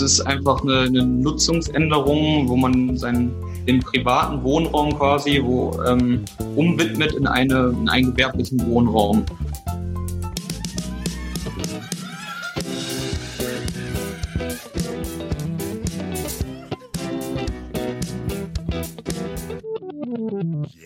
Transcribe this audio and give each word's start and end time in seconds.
Es 0.00 0.12
ist 0.12 0.20
einfach 0.22 0.62
eine, 0.62 0.78
eine 0.78 1.04
Nutzungsänderung, 1.04 2.48
wo 2.48 2.56
man 2.56 2.96
seinen 2.96 3.34
den 3.66 3.80
privaten 3.80 4.42
Wohnraum 4.42 4.96
quasi 4.96 5.42
wo, 5.44 5.78
ähm, 5.86 6.24
umwidmet 6.56 7.12
in, 7.12 7.26
eine, 7.26 7.74
in 7.78 7.86
einen 7.86 8.12
gewerblichen 8.12 8.66
Wohnraum. 8.66 9.26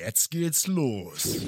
Jetzt 0.04 0.32
geht's 0.32 0.66
los. 0.66 1.46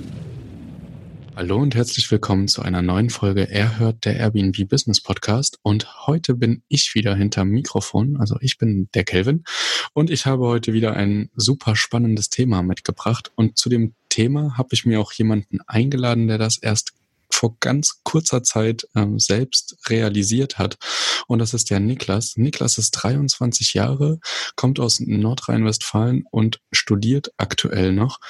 Hallo 1.38 1.58
und 1.58 1.74
herzlich 1.74 2.10
willkommen 2.10 2.48
zu 2.48 2.62
einer 2.62 2.80
neuen 2.80 3.10
Folge 3.10 3.42
Er 3.50 3.78
hört 3.78 4.06
der 4.06 4.16
Airbnb 4.16 4.70
Business 4.70 5.02
Podcast 5.02 5.58
und 5.60 6.06
heute 6.06 6.32
bin 6.34 6.62
ich 6.68 6.94
wieder 6.94 7.14
hinterm 7.14 7.50
Mikrofon, 7.50 8.16
also 8.16 8.38
ich 8.40 8.56
bin 8.56 8.88
der 8.94 9.04
Kelvin 9.04 9.44
und 9.92 10.08
ich 10.08 10.24
habe 10.24 10.46
heute 10.46 10.72
wieder 10.72 10.94
ein 10.94 11.28
super 11.36 11.76
spannendes 11.76 12.30
Thema 12.30 12.62
mitgebracht 12.62 13.32
und 13.34 13.58
zu 13.58 13.68
dem 13.68 13.94
Thema 14.08 14.56
habe 14.56 14.70
ich 14.72 14.86
mir 14.86 14.98
auch 14.98 15.12
jemanden 15.12 15.58
eingeladen, 15.66 16.26
der 16.26 16.38
das 16.38 16.56
erst 16.56 16.94
vor 17.30 17.58
ganz 17.60 18.00
kurzer 18.02 18.42
Zeit 18.42 18.88
ähm, 18.94 19.18
selbst 19.18 19.76
realisiert 19.90 20.56
hat. 20.58 20.78
Und 21.26 21.40
das 21.40 21.54
ist 21.54 21.68
der 21.70 21.80
Niklas. 21.80 22.36
Niklas 22.36 22.78
ist 22.78 22.92
23 22.92 23.74
Jahre, 23.74 24.20
kommt 24.54 24.80
aus 24.80 25.00
Nordrhein-Westfalen 25.00 26.24
und 26.30 26.60
studiert 26.72 27.32
aktuell 27.36 27.92
noch, 27.92 28.20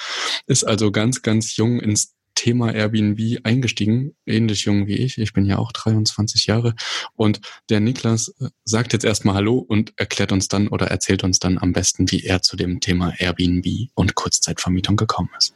ist 0.45 0.65
also 0.65 0.91
ganz, 0.91 1.21
ganz 1.21 1.55
jung 1.55 1.79
ins 1.79 2.16
Thema 2.37 2.71
Airbnb 2.71 3.39
eingestiegen, 3.43 4.15
ähnlich 4.27 4.65
jung 4.65 4.85
wie 4.85 4.95
ich. 4.95 5.17
Ich 5.17 5.33
bin 5.33 5.45
ja 5.45 5.57
auch 5.57 5.71
23 5.71 6.45
Jahre. 6.45 6.75
Und 7.15 7.41
der 7.69 7.79
Niklas 7.79 8.29
äh, 8.39 8.49
sagt 8.63 8.93
jetzt 8.93 9.03
erstmal 9.03 9.35
Hallo 9.35 9.57
und 9.57 9.93
erklärt 9.97 10.31
uns 10.31 10.47
dann 10.47 10.67
oder 10.67 10.87
erzählt 10.87 11.23
uns 11.23 11.39
dann 11.39 11.57
am 11.57 11.73
besten, 11.73 12.11
wie 12.11 12.23
er 12.23 12.43
zu 12.43 12.55
dem 12.55 12.79
Thema 12.79 13.11
Airbnb 13.17 13.65
und 13.95 14.13
Kurzzeitvermietung 14.13 14.95
gekommen 14.95 15.29
ist. 15.37 15.55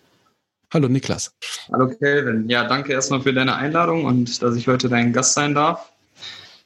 Hallo 0.73 0.87
Niklas. 0.87 1.35
Hallo 1.71 1.87
Kelvin. 1.87 2.49
Ja, 2.49 2.67
danke 2.67 2.93
erstmal 2.93 3.21
für 3.21 3.33
deine 3.33 3.55
Einladung 3.55 4.05
und 4.05 4.41
dass 4.41 4.55
ich 4.55 4.67
heute 4.67 4.89
dein 4.89 5.13
Gast 5.13 5.35
sein 5.35 5.53
darf. 5.53 5.91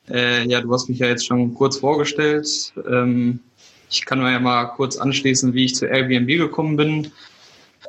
Äh, 0.10 0.48
ja, 0.48 0.62
du 0.62 0.72
hast 0.72 0.88
mich 0.88 1.00
ja 1.00 1.08
jetzt 1.08 1.26
schon 1.26 1.54
kurz 1.54 1.78
vorgestellt. 1.78 2.74
Ähm, 2.90 3.42
ich 3.90 4.06
kann 4.06 4.20
mir 4.20 4.32
ja 4.32 4.40
mal 4.40 4.66
kurz 4.66 4.96
anschließen, 4.96 5.54
wie 5.54 5.66
ich 5.66 5.76
zu 5.76 5.88
Airbnb 5.88 6.28
gekommen 6.28 6.78
bin. 6.78 7.12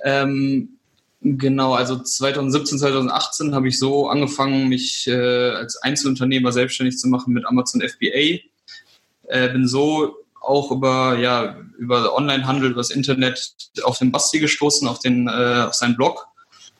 Ähm, 0.04 0.75
Genau, 1.20 1.74
also 1.74 1.98
2017, 1.98 2.78
2018 2.78 3.54
habe 3.54 3.68
ich 3.68 3.78
so 3.78 4.08
angefangen, 4.08 4.68
mich 4.68 5.06
äh, 5.06 5.50
als 5.50 5.76
Einzelunternehmer 5.78 6.52
selbstständig 6.52 6.98
zu 6.98 7.08
machen 7.08 7.32
mit 7.32 7.46
Amazon 7.46 7.80
FBA. 7.80 8.40
Äh, 9.28 9.48
bin 9.52 9.66
so 9.66 10.16
auch 10.40 10.70
über, 10.70 11.18
ja, 11.18 11.56
über 11.78 12.14
Onlinehandel, 12.14 12.70
über 12.70 12.80
das 12.80 12.90
Internet 12.90 13.54
auf 13.82 13.98
den 13.98 14.12
Basti 14.12 14.38
gestoßen, 14.38 14.86
auf, 14.86 15.00
den, 15.00 15.26
äh, 15.26 15.64
auf 15.66 15.74
seinen 15.74 15.96
Blog. 15.96 16.26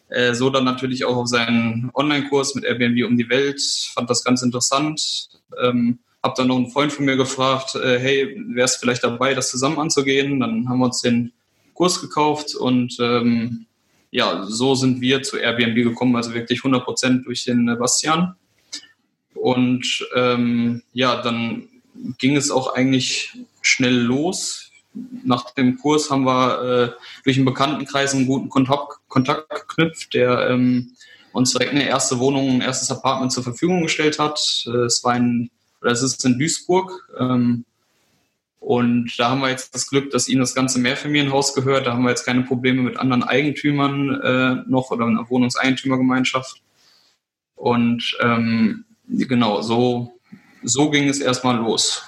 Äh, 0.09 0.35
so 0.35 0.51
dann 0.51 0.65
natürlich 0.65 1.05
auch 1.05 1.17
auf 1.17 1.29
seinen 1.29 1.91
Online-Kurs 1.95 2.55
mit 2.55 2.65
Airbnb 2.65 3.05
um 3.05 3.17
die 3.17 3.29
Welt. 3.29 3.61
Fand 3.95 4.09
das 4.09 4.23
ganz 4.23 4.43
interessant. 4.43 5.29
Ähm, 5.61 5.99
habe 6.23 6.35
dann 6.37 6.49
noch 6.49 6.57
einen 6.57 6.71
Freund 6.71 6.93
von 6.93 7.05
mir 7.05 7.17
gefragt, 7.17 7.75
äh, 7.75 7.99
hey, 7.99 8.45
wärst 8.49 8.79
vielleicht 8.79 9.03
dabei, 9.03 9.35
das 9.35 9.51
zusammen 9.51 9.79
anzugehen? 9.79 10.41
Dann 10.41 10.69
haben 10.69 10.79
wir 10.79 10.87
uns 10.87 11.01
den 11.01 11.33
Kurs 11.75 12.01
gekauft 12.01 12.55
und 12.55 12.97
ähm, 13.01 13.67
ja, 14.17 14.47
so 14.49 14.75
sind 14.75 15.03
wir 15.03 15.23
zu 15.23 15.37
Airbnb 15.37 15.75
gekommen, 15.75 16.17
also 16.17 16.33
wirklich 16.33 16.61
100 16.61 16.87
Prozent 16.87 17.27
durch 17.27 17.45
den 17.45 17.67
Bastian. 17.79 18.35
Und 19.35 20.09
ähm, 20.15 20.83
ja, 20.95 21.21
dann 21.21 21.69
ging 22.17 22.35
es 22.35 22.51
auch 22.51 22.75
eigentlich 22.75 23.37
schnell 23.61 23.95
los. 23.95 24.71
Nach 25.23 25.51
dem 25.51 25.77
Kurs 25.77 26.11
haben 26.11 26.25
wir 26.25 26.63
äh, 26.63 27.01
durch 27.25 27.37
einen 27.37 27.45
Bekanntenkreis 27.45 28.15
einen 28.15 28.27
guten 28.27 28.49
Kontakt, 28.49 28.95
Kontakt 29.09 29.51
geknüpft, 29.51 30.15
der 30.15 30.49
ähm, 30.49 30.93
uns 31.33 31.53
direkt 31.53 31.73
eine 31.73 31.87
erste 31.87 32.19
Wohnung, 32.19 32.49
ein 32.49 32.63
erstes 32.63 32.91
Apartment 32.91 33.33
zur 33.33 33.43
Verfügung 33.43 33.83
gestellt 33.83 34.19
hat. 34.19 34.41
Äh, 34.67 34.87
es 34.87 35.05
war 35.05 35.13
ein, 35.13 35.51
oder 35.83 35.91
es 35.91 36.03
ist 36.03 36.25
in 36.25 36.39
Duisburg. 36.39 36.91
Ähm, 37.21 37.67
und 38.61 39.13
da 39.19 39.31
haben 39.31 39.41
wir 39.41 39.51
jetzt 39.51 39.75
das 39.75 39.89
Glück, 39.89 40.11
dass 40.11 40.29
ihnen 40.29 40.41
das 40.41 40.55
ganze 40.55 40.81
Mehrfamilienhaus 40.81 41.55
gehört. 41.55 41.87
Da 41.87 41.93
haben 41.93 42.03
wir 42.03 42.11
jetzt 42.11 42.25
keine 42.25 42.43
Probleme 42.43 42.83
mit 42.83 42.97
anderen 42.97 43.23
Eigentümern 43.23 44.21
äh, 44.21 44.69
noch 44.69 44.91
oder 44.91 45.07
einer 45.07 45.29
Wohnungseigentümergemeinschaft. 45.31 46.61
Und 47.55 48.17
ähm, 48.21 48.85
genau, 49.09 49.63
so, 49.63 50.19
so 50.63 50.91
ging 50.91 51.09
es 51.09 51.21
erstmal 51.21 51.57
los. 51.57 52.03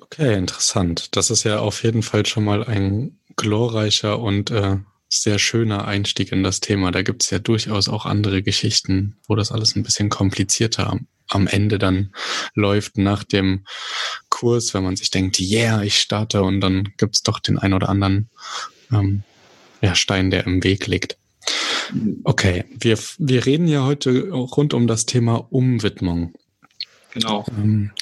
Okay, 0.00 0.36
interessant. 0.36 1.16
Das 1.16 1.30
ist 1.30 1.44
ja 1.44 1.60
auf 1.60 1.82
jeden 1.82 2.02
Fall 2.02 2.26
schon 2.26 2.44
mal 2.44 2.64
ein 2.64 3.18
glorreicher 3.36 4.18
und 4.18 4.50
äh, 4.50 4.76
sehr 5.08 5.38
schöner 5.38 5.86
Einstieg 5.86 6.32
in 6.32 6.42
das 6.42 6.60
Thema. 6.60 6.90
Da 6.90 7.02
gibt 7.02 7.22
es 7.22 7.30
ja 7.30 7.38
durchaus 7.38 7.88
auch 7.88 8.06
andere 8.06 8.42
Geschichten, 8.42 9.16
wo 9.26 9.34
das 9.34 9.52
alles 9.52 9.76
ein 9.76 9.82
bisschen 9.82 10.10
komplizierter 10.10 10.98
am 11.28 11.46
Ende 11.46 11.78
dann 11.78 12.14
läuft 12.54 12.98
nach 12.98 13.24
dem 13.24 13.64
Kurs, 14.42 14.74
wenn 14.74 14.82
man 14.82 14.96
sich 14.96 15.10
denkt, 15.12 15.38
yeah, 15.38 15.82
ich 15.82 15.98
starte 15.98 16.42
und 16.42 16.60
dann 16.60 16.92
gibt 16.96 17.14
es 17.14 17.22
doch 17.22 17.38
den 17.38 17.58
ein 17.58 17.74
oder 17.74 17.88
anderen 17.88 18.28
ähm, 18.90 19.22
ja, 19.80 19.94
Stein, 19.94 20.32
der 20.32 20.48
im 20.48 20.64
Weg 20.64 20.88
liegt. 20.88 21.16
Okay, 22.24 22.64
wir, 22.76 22.98
wir 23.18 23.46
reden 23.46 23.68
ja 23.68 23.84
heute 23.84 24.30
rund 24.30 24.74
um 24.74 24.88
das 24.88 25.06
Thema 25.06 25.46
Umwidmung. 25.50 26.34
Genau. 27.12 27.44
Ähm, 27.56 27.92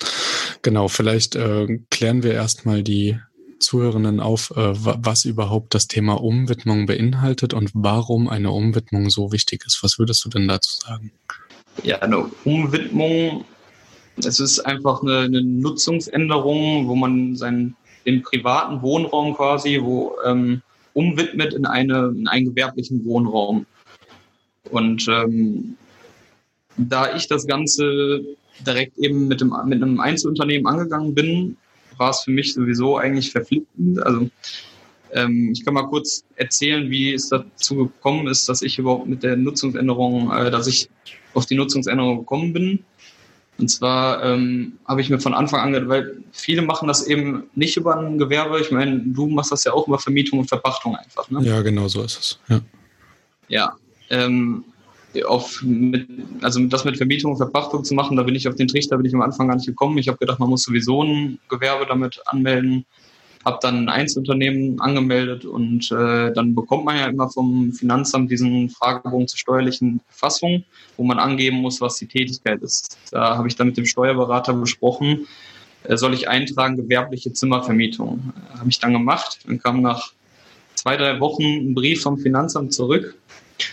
genau, 0.63 0.89
vielleicht 0.89 1.37
äh, 1.37 1.81
klären 1.91 2.23
wir 2.23 2.33
erstmal 2.33 2.83
die 2.83 3.19
Zuhörenden 3.59 4.21
auf, 4.21 4.51
äh, 4.53 4.73
was 4.75 5.27
überhaupt 5.27 5.75
das 5.75 5.89
Thema 5.89 6.15
Umwidmung 6.23 6.87
beinhaltet 6.87 7.53
und 7.53 7.71
warum 7.75 8.31
eine 8.31 8.51
Umwidmung 8.51 9.11
so 9.11 9.31
wichtig 9.31 9.67
ist. 9.67 9.83
Was 9.83 9.99
würdest 9.99 10.25
du 10.25 10.31
denn 10.31 10.49
dazu 10.49 10.81
sagen? 10.81 11.13
Ja, 11.83 11.99
eine 11.99 12.31
Umwidmung, 12.45 13.45
es 14.25 14.41
ist 14.41 14.61
einfach 14.61 15.03
eine, 15.03 15.21
eine 15.21 15.43
Nutzungsänderung, 15.43 16.89
wo 16.89 16.95
man 16.95 17.37
seinen 17.37 17.77
den 18.07 18.23
privaten 18.23 18.83
Wohnraum 18.83 19.35
quasi 19.35 19.81
wo 19.83 20.15
ähm, 20.25 20.63
umwidmet 20.95 21.55
in, 21.55 21.67
eine, 21.67 22.13
in 22.17 22.27
einen 22.29 22.47
gewerblichen 22.47 23.05
Wohnraum. 23.05 23.67
Und 24.71 25.07
ähm, 25.09 25.77
da 26.77 27.15
ich 27.15 27.29
das 27.29 27.47
Ganze 27.47 28.25
direkt 28.67 28.99
eben 28.99 29.29
mit, 29.29 29.41
dem, 29.41 29.55
mit 29.67 29.83
einem 29.83 30.01
Einzelunternehmen 30.01 30.67
angegangen 30.67 31.15
bin, 31.15 31.57
war 31.97 32.11
es 32.11 32.21
für 32.21 32.31
mich 32.31 32.55
sowieso 32.55 32.97
eigentlich 32.97 33.31
verpflichtend. 33.31 34.03
Also 34.03 34.29
ähm, 35.13 35.51
ich 35.53 35.65
kann 35.65 35.75
mal 35.75 35.89
kurz 35.89 36.25
erzählen, 36.37 36.91
wie 36.91 37.13
es 37.13 37.29
dazu 37.29 37.77
gekommen 37.77 38.27
ist, 38.27 38.49
dass 38.49 38.63
ich 38.63 38.79
überhaupt 38.79 39.07
mit 39.07 39.23
der 39.23 39.37
Nutzungsänderung, 39.37 40.31
äh, 40.33 40.51
dass 40.51 40.67
ich 40.67 40.89
auf 41.35 41.47
die 41.47 41.57
Nutzungsänderung 41.57 42.19
gekommen 42.19 42.53
bin. 42.53 42.85
Und 43.61 43.69
zwar 43.69 44.25
ähm, 44.25 44.73
habe 44.87 45.01
ich 45.01 45.11
mir 45.11 45.21
von 45.21 45.35
Anfang 45.35 45.61
an, 45.61 45.89
weil 45.89 46.17
viele 46.33 46.63
machen 46.63 46.89
das 46.89 47.07
eben 47.07 47.45
nicht 47.55 47.77
über 47.77 47.97
ein 47.99 48.17
Gewerbe. 48.17 48.59
Ich 48.61 48.71
meine, 48.71 49.01
du 49.01 49.27
machst 49.27 49.53
das 49.53 49.65
ja 49.65 49.73
auch 49.73 49.87
über 49.87 49.99
Vermietung 49.99 50.39
und 50.39 50.49
Verpachtung 50.49 50.97
einfach. 50.97 51.31
Ne? 51.31 51.43
Ja, 51.43 51.61
genau 51.61 51.87
so 51.89 52.03
ist 52.03 52.19
es. 52.19 52.39
Ja. 52.49 52.61
Ja. 53.49 53.73
Ähm, 54.09 54.65
auf 55.27 55.61
mit, 55.63 56.09
also 56.41 56.65
das 56.67 56.85
mit 56.85 56.97
Vermietung 56.97 57.33
und 57.33 57.37
Verpachtung 57.37 57.85
zu 57.85 57.95
machen, 57.95 58.17
da 58.17 58.23
bin 58.23 58.35
ich 58.35 58.49
auf 58.49 58.55
den 58.55 58.69
Trichter, 58.69 58.97
bin 58.97 59.07
ich 59.07 59.15
am 59.15 59.23
Anfang 59.23 59.49
gar 59.49 59.57
nicht 59.57 59.67
gekommen. 59.67 59.99
Ich 59.99 60.09
habe 60.09 60.19
gedacht, 60.19 60.39
man 60.39 60.49
muss 60.49 60.63
sowieso 60.63 61.03
ein 61.03 61.39
Gewerbe 61.49 61.85
damit 61.87 62.23
anmelden. 62.27 62.87
Habe 63.45 63.59
dann 63.63 63.77
ein 63.77 63.89
Einzelunternehmen 63.89 64.81
angemeldet 64.81 65.45
und 65.45 65.91
äh, 65.93 66.33
dann 66.33 66.55
bekommt 66.55 66.85
man 66.85 66.99
ja 66.99 67.07
immer 67.07 67.31
vom 67.31 67.73
Finanzamt 67.73 68.31
diesen 68.31 68.69
Fragebogen 68.69 69.29
zur 69.29 69.39
steuerlichen 69.39 70.01
Erfassung, 70.09 70.65
wo 70.97 71.05
man 71.05 71.19
angeben 71.19 71.57
muss, 71.57 71.81
was 71.81 71.97
die 71.97 72.07
Tätigkeit 72.07 72.61
ist. 72.63 72.99
Da 73.11 73.37
habe 73.37 73.49
ich 73.49 73.57
dann 73.57 73.69
mit 73.69 73.77
dem 73.77 73.87
Steuerberater 73.87 74.53
besprochen, 74.53 75.27
äh, 75.85 75.97
soll 75.97 76.13
ich 76.15 76.29
eintragen 76.29 76.77
gewerbliche 76.77 77.33
Zimmervermietung. 77.33 78.33
Äh, 78.55 78.59
habe 78.59 78.69
ich 78.69 78.79
dann 78.79 78.93
gemacht. 78.93 79.39
Dann 79.47 79.59
kam 79.59 79.81
nach 79.81 80.13
zwei, 80.75 80.97
drei 80.97 81.19
Wochen 81.21 81.43
ein 81.43 81.75
Brief 81.75 82.03
vom 82.03 82.19
Finanzamt 82.19 82.75
zurück 82.75 83.17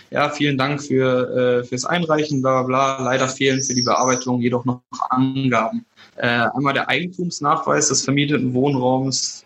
ja, 0.10 0.30
vielen 0.30 0.58
Dank 0.58 0.82
für, 0.82 1.62
äh, 1.62 1.64
fürs 1.64 1.86
Einreichen, 1.86 2.42
bla 2.42 2.64
bla 2.64 2.98
bla. 2.98 3.04
Leider 3.04 3.28
fehlen 3.28 3.62
für 3.62 3.74
die 3.74 3.82
Bearbeitung 3.82 4.42
jedoch 4.42 4.66
noch 4.66 4.82
Angaben. 5.10 5.86
Äh, 6.16 6.48
einmal 6.56 6.74
der 6.74 6.90
Eigentumsnachweis 6.90 7.90
des 7.90 8.04
vermieteten 8.04 8.54
Wohnraums, 8.54 9.46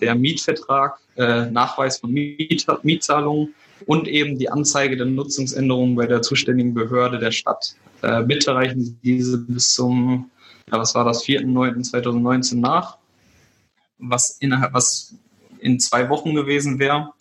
der 0.00 0.14
Mietvertrag, 0.14 0.98
äh, 1.16 1.46
Nachweis 1.46 1.98
von 1.98 2.12
Miet 2.12 2.66
Mietzahlungen 2.82 3.54
und 3.86 4.08
eben 4.08 4.38
die 4.38 4.50
Anzeige 4.50 4.96
der 4.96 5.06
Nutzungsänderungen 5.06 5.94
bei 5.94 6.06
der 6.06 6.22
zuständigen 6.22 6.74
Behörde 6.74 7.18
der 7.18 7.30
Stadt. 7.30 7.76
Äh, 8.02 8.22
bitte 8.22 8.54
reichen 8.54 8.82
Sie 8.82 8.96
diese 9.02 9.38
bis 9.38 9.74
zum, 9.74 10.30
ja, 10.70 10.78
was 10.78 10.94
war 10.94 11.04
das, 11.04 11.24
4.9.2019 11.24 12.56
nach, 12.56 12.98
was 13.98 14.36
innerhalb, 14.40 14.74
was 14.74 15.14
in 15.60 15.80
zwei 15.80 16.08
Wochen 16.08 16.34
gewesen 16.34 16.78
wäre. 16.78 17.12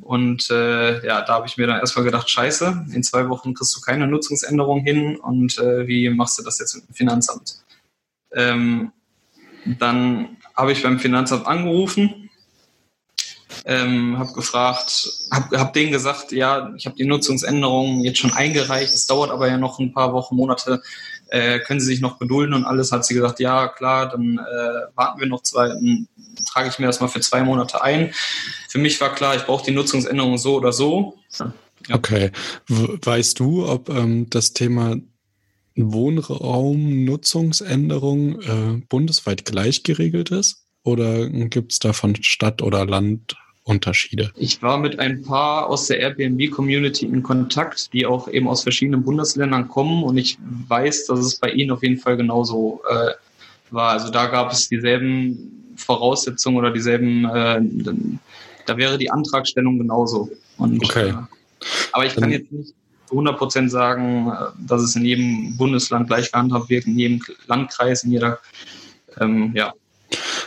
Und 0.00 0.50
äh, 0.50 1.06
ja, 1.06 1.22
da 1.22 1.34
habe 1.34 1.46
ich 1.46 1.56
mir 1.56 1.66
dann 1.66 1.80
erstmal 1.80 2.04
gedacht, 2.04 2.28
scheiße, 2.28 2.86
in 2.92 3.02
zwei 3.02 3.28
Wochen 3.28 3.54
kriegst 3.54 3.76
du 3.76 3.80
keine 3.80 4.06
Nutzungsänderung 4.06 4.80
hin 4.80 5.16
und 5.16 5.58
äh, 5.58 5.86
wie 5.86 6.08
machst 6.10 6.38
du 6.38 6.42
das 6.42 6.58
jetzt 6.58 6.74
mit 6.74 6.88
dem 6.88 6.94
Finanzamt? 6.94 7.64
Ähm, 8.32 8.92
dann 9.78 10.36
habe 10.54 10.72
ich 10.72 10.82
beim 10.82 10.98
Finanzamt 10.98 11.46
angerufen, 11.46 12.30
ähm, 13.64 14.18
habe 14.18 14.32
gefragt, 14.32 15.08
habe 15.30 15.58
hab 15.58 15.72
denen 15.72 15.92
gesagt, 15.92 16.32
ja, 16.32 16.72
ich 16.76 16.86
habe 16.86 16.96
die 16.96 17.06
Nutzungsänderungen 17.06 18.00
jetzt 18.00 18.18
schon 18.18 18.32
eingereicht, 18.32 18.94
es 18.94 19.06
dauert 19.06 19.30
aber 19.30 19.48
ja 19.48 19.58
noch 19.58 19.78
ein 19.78 19.92
paar 19.92 20.12
Wochen, 20.12 20.36
Monate, 20.36 20.82
äh, 21.28 21.58
können 21.60 21.80
Sie 21.80 21.86
sich 21.86 22.00
noch 22.00 22.18
gedulden 22.18 22.54
und 22.54 22.64
alles, 22.64 22.92
hat 22.92 23.04
sie 23.04 23.14
gesagt, 23.14 23.40
ja, 23.40 23.68
klar, 23.68 24.08
dann 24.08 24.38
äh, 24.38 24.96
warten 24.96 25.20
wir 25.20 25.26
noch 25.26 25.42
zwei, 25.42 25.68
dann 25.68 26.08
trage 26.46 26.68
ich 26.68 26.78
mir 26.78 26.86
das 26.86 27.00
mal 27.00 27.08
für 27.08 27.20
zwei 27.20 27.42
Monate 27.42 27.82
ein. 27.82 28.12
Für 28.68 28.78
mich 28.78 29.00
war 29.00 29.14
klar, 29.14 29.34
ich 29.34 29.44
brauche 29.44 29.64
die 29.64 29.72
Nutzungsänderungen 29.72 30.38
so 30.38 30.56
oder 30.56 30.72
so. 30.72 31.18
Ja. 31.38 31.52
Okay. 31.92 32.30
Weißt 32.68 33.38
du, 33.40 33.66
ob 33.66 33.88
ähm, 33.88 34.28
das 34.30 34.52
Thema 34.52 34.96
Wohnraumnutzungsänderung 35.76 38.40
äh, 38.40 38.80
bundesweit 38.88 39.44
gleich 39.44 39.82
geregelt 39.82 40.30
ist? 40.30 40.64
Oder 40.82 41.28
gibt 41.28 41.72
es 41.72 41.78
da 41.78 41.92
von 41.92 42.16
Stadt 42.22 42.62
oder 42.62 42.84
Land 42.84 43.36
Unterschiede? 43.64 44.30
Ich 44.36 44.62
war 44.62 44.78
mit 44.78 44.98
ein 44.98 45.22
paar 45.22 45.68
aus 45.68 45.86
der 45.86 46.00
Airbnb-Community 46.00 47.06
in 47.06 47.22
Kontakt, 47.22 47.94
die 47.94 48.04
auch 48.04 48.28
eben 48.28 48.46
aus 48.46 48.62
verschiedenen 48.62 49.02
Bundesländern 49.02 49.68
kommen 49.68 50.04
und 50.04 50.18
ich 50.18 50.36
weiß, 50.68 51.06
dass 51.06 51.20
es 51.20 51.36
bei 51.36 51.50
ihnen 51.50 51.70
auf 51.70 51.82
jeden 51.82 51.96
Fall 51.96 52.18
genauso 52.18 52.82
äh, 52.88 53.12
war. 53.70 53.92
Also 53.92 54.10
da 54.10 54.26
gab 54.26 54.52
es 54.52 54.68
dieselben 54.68 55.72
Voraussetzungen 55.76 56.58
oder 56.58 56.70
dieselben, 56.70 57.24
äh, 57.24 57.62
da 58.66 58.76
wäre 58.76 58.98
die 58.98 59.10
Antragstellung 59.10 59.78
genauso. 59.78 60.30
Und, 60.58 60.84
okay. 60.84 61.08
Äh, 61.08 61.14
aber 61.92 62.04
ich 62.04 62.14
kann 62.14 62.30
jetzt 62.30 62.52
nicht 62.52 62.74
zu 63.06 63.14
100 63.14 63.38
Prozent 63.38 63.70
sagen, 63.70 64.28
äh, 64.28 64.66
dass 64.66 64.82
es 64.82 64.96
in 64.96 65.04
jedem 65.04 65.56
Bundesland 65.56 66.08
gleich 66.08 66.32
gehandhabt 66.32 66.68
wird, 66.68 66.86
in 66.86 66.98
jedem 66.98 67.22
Landkreis, 67.46 68.04
in 68.04 68.12
jeder, 68.12 68.38
ähm, 69.20 69.52
ja. 69.54 69.72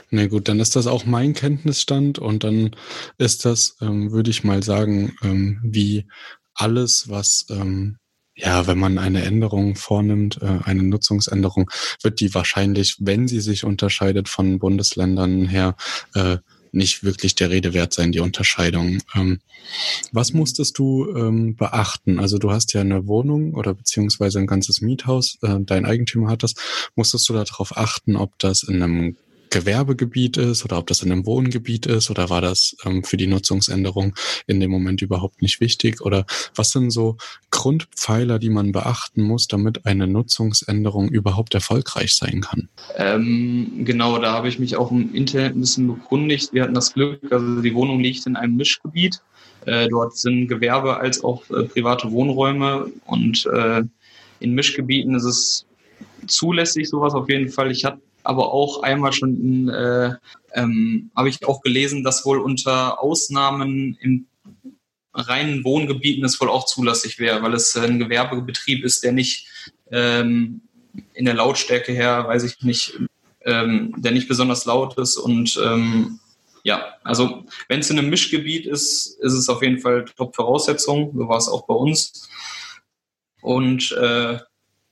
Na 0.09 0.27
gut, 0.27 0.47
dann 0.47 0.59
ist 0.59 0.75
das 0.75 0.87
auch 0.87 1.05
mein 1.05 1.33
Kenntnisstand 1.33 2.19
und 2.19 2.43
dann 2.43 2.75
ist 3.17 3.43
das, 3.45 3.75
ähm, 3.81 4.11
würde 4.11 4.29
ich 4.29 4.43
mal 4.43 4.63
sagen, 4.63 5.15
ähm, 5.21 5.59
wie 5.63 6.05
alles, 6.53 7.09
was 7.09 7.45
ähm, 7.49 7.97
ja, 8.37 8.67
wenn 8.67 8.77
man 8.77 8.99
eine 8.99 9.23
Änderung 9.23 9.75
vornimmt, 9.75 10.39
äh, 10.41 10.59
eine 10.63 10.83
Nutzungsänderung, 10.83 11.69
wird 12.03 12.19
die 12.19 12.33
wahrscheinlich, 12.35 12.97
wenn 12.99 13.27
sie 13.27 13.41
sich 13.41 13.63
unterscheidet 13.63 14.29
von 14.29 14.59
Bundesländern 14.59 15.47
her, 15.47 15.75
äh, 16.13 16.37
nicht 16.71 17.03
wirklich 17.03 17.35
der 17.35 17.49
Rede 17.49 17.73
wert 17.73 17.93
sein, 17.93 18.11
die 18.11 18.19
Unterscheidung. 18.19 19.01
Ähm, 19.15 19.39
was 20.11 20.33
musstest 20.33 20.77
du 20.77 21.13
ähm, 21.15 21.55
beachten? 21.55 22.19
Also 22.19 22.37
du 22.37 22.51
hast 22.51 22.73
ja 22.73 22.81
eine 22.81 23.07
Wohnung 23.07 23.53
oder 23.53 23.73
beziehungsweise 23.73 24.39
ein 24.39 24.47
ganzes 24.47 24.81
Miethaus, 24.81 25.37
äh, 25.41 25.57
dein 25.59 25.85
Eigentümer 25.85 26.29
hat 26.29 26.43
das. 26.43 26.53
Musstest 26.95 27.27
du 27.29 27.33
darauf 27.33 27.77
achten, 27.77 28.15
ob 28.15 28.37
das 28.39 28.63
in 28.63 28.81
einem 28.81 29.17
Gewerbegebiet 29.49 30.37
ist 30.37 30.63
oder 30.65 30.77
ob 30.77 30.87
das 30.87 31.01
in 31.01 31.11
einem 31.11 31.25
Wohngebiet 31.25 31.85
ist 31.85 32.09
oder 32.09 32.29
war 32.29 32.41
das 32.41 32.75
ähm, 32.85 33.03
für 33.03 33.17
die 33.17 33.27
Nutzungsänderung 33.27 34.15
in 34.45 34.59
dem 34.59 34.71
Moment 34.71 35.01
überhaupt 35.01 35.41
nicht 35.41 35.59
wichtig 35.61 36.01
oder 36.01 36.25
was 36.55 36.71
sind 36.71 36.91
so 36.91 37.17
Grundpfeiler, 37.51 38.39
die 38.39 38.49
man 38.49 38.71
beachten 38.71 39.23
muss, 39.23 39.47
damit 39.47 39.85
eine 39.85 40.07
Nutzungsänderung 40.07 41.09
überhaupt 41.09 41.53
erfolgreich 41.53 42.15
sein 42.15 42.41
kann? 42.41 42.69
Ähm, 42.95 43.83
genau, 43.85 44.19
da 44.19 44.33
habe 44.33 44.49
ich 44.49 44.59
mich 44.59 44.75
auch 44.75 44.91
im 44.91 45.13
Internet 45.13 45.55
ein 45.55 45.61
bisschen 45.61 45.87
bekundigt. 45.87 46.53
Wir 46.53 46.63
hatten 46.63 46.73
das 46.73 46.93
Glück, 46.93 47.31
also 47.31 47.61
die 47.61 47.73
Wohnung 47.73 47.99
liegt 47.99 48.25
in 48.25 48.35
einem 48.35 48.55
Mischgebiet. 48.55 49.21
Äh, 49.65 49.87
dort 49.89 50.17
sind 50.17 50.47
Gewerbe 50.47 50.97
als 50.97 51.23
auch 51.23 51.49
äh, 51.49 51.63
private 51.63 52.11
Wohnräume 52.11 52.87
und 53.05 53.45
äh, 53.47 53.83
in 54.39 54.53
Mischgebieten 54.53 55.15
ist 55.15 55.23
es 55.23 55.65
zulässig, 56.27 56.89
sowas 56.89 57.13
auf 57.13 57.29
jeden 57.29 57.49
Fall. 57.49 57.71
Ich 57.71 57.85
hatte 57.85 57.99
aber 58.27 58.51
auch 58.51 58.83
einmal 58.83 59.13
schon 59.13 59.69
äh, 59.69 60.15
ähm, 60.53 61.11
habe 61.15 61.29
ich 61.29 61.45
auch 61.47 61.61
gelesen, 61.61 62.03
dass 62.03 62.25
wohl 62.25 62.39
unter 62.39 63.01
Ausnahmen 63.01 63.97
in 64.01 64.27
reinen 65.13 65.63
Wohngebieten 65.63 66.25
es 66.25 66.39
wohl 66.41 66.49
auch 66.49 66.65
zulässig 66.65 67.19
wäre, 67.19 67.41
weil 67.41 67.53
es 67.53 67.75
ein 67.77 67.99
Gewerbebetrieb 67.99 68.83
ist, 68.83 69.03
der 69.03 69.13
nicht 69.13 69.47
ähm, 69.91 70.61
in 71.13 71.23
der 71.23 71.35
Lautstärke 71.35 71.93
her, 71.93 72.25
weiß 72.27 72.43
ich 72.43 72.61
nicht, 72.63 72.99
ähm, 73.45 73.93
der 73.97 74.11
nicht 74.11 74.27
besonders 74.27 74.65
laut 74.65 74.97
ist 74.97 75.15
und 75.15 75.57
ähm, 75.63 76.19
ja, 76.63 76.95
also 77.05 77.45
wenn 77.69 77.79
es 77.79 77.89
in 77.89 77.97
einem 77.97 78.09
Mischgebiet 78.09 78.65
ist, 78.65 79.17
ist 79.21 79.33
es 79.33 79.47
auf 79.47 79.61
jeden 79.63 79.79
Fall 79.79 80.03
Top-Voraussetzung. 80.03 81.13
So 81.15 81.29
war 81.29 81.37
es 81.37 81.47
auch 81.47 81.65
bei 81.65 81.73
uns. 81.73 82.27
Und 83.41 83.93
äh, 83.93 84.39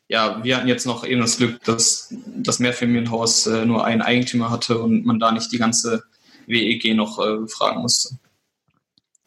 ja, 0.07 0.44
wir 0.44 0.57
hatten 0.57 0.68
jetzt 0.68 0.86
noch 0.86 1.06
eben 1.06 1.22
das 1.22 1.38
Glück, 1.38 1.63
dass 1.63 2.13
das 2.38 2.60
Mehrfamilienhaus 2.60 3.48
äh, 3.48 3.66
nur 3.66 3.86
einen 3.86 4.02
Eigentümer 4.02 4.52
hatte 4.52 4.80
und 4.80 5.06
man 5.06 5.19
da 5.19 5.31
nicht 5.31 5.52
die 5.52 5.57
ganze 5.57 6.04
WEG 6.48 6.96
noch 6.96 7.19
äh, 7.19 7.48
fragen 7.48 7.81
musste. 7.81 8.18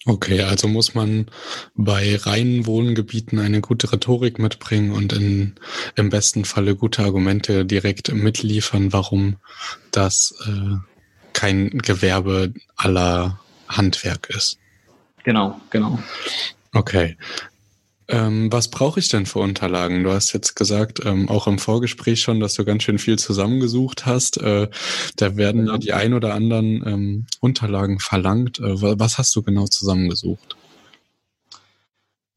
Okay, 0.06 0.42
also 0.42 0.69
muss 0.69 0.94
man 0.94 1.26
bei 1.75 2.16
reinen 2.16 2.66
Wohngebieten 2.66 3.38
eine 3.38 3.60
gute 3.60 3.92
Rhetorik 3.92 4.38
mitbringen 4.38 4.92
und 4.92 5.12
in, 5.12 5.56
im 5.96 6.08
besten 6.08 6.44
Falle 6.44 6.76
gute 6.76 7.02
Argumente 7.02 7.66
direkt 7.66 8.12
mitliefern, 8.14 8.92
warum 8.92 9.36
das 9.90 10.34
äh, 10.46 10.76
kein 11.32 11.70
Gewerbe 11.70 12.54
aller 12.76 13.40
Handwerk 13.69 14.30
ist. 14.30 14.58
Genau, 15.25 15.60
genau. 15.70 15.98
Okay. 16.72 17.16
Ähm, 18.10 18.50
was 18.50 18.69
brauche 18.69 19.00
ich 19.00 19.10
denn 19.10 19.26
für 19.26 19.40
Unterlagen? 19.40 20.02
Du 20.02 20.10
hast 20.10 20.32
jetzt 20.32 20.55
gesagt, 20.55 21.05
ähm, 21.05 21.28
auch 21.28 21.46
im 21.46 21.58
Vorgespräch 21.58 22.22
schon, 22.22 22.40
dass 22.40 22.55
du 22.55 22.64
ganz 22.64 22.82
schön 22.82 22.99
viel 22.99 23.19
zusammengesucht 23.19 24.06
hast. 24.06 24.38
Äh, 24.38 24.69
da 25.16 25.37
werden 25.37 25.66
ja 25.66 25.76
die 25.76 25.93
ein 25.93 26.14
oder 26.14 26.32
anderen 26.32 26.82
ähm, 26.87 27.26
Unterlagen 27.40 28.00
verlangt. 28.00 28.60
Äh, 28.60 28.81
was 28.99 29.19
hast 29.19 29.37
du 29.37 29.43
genau 29.43 29.66
zusammengesucht? 29.66 30.56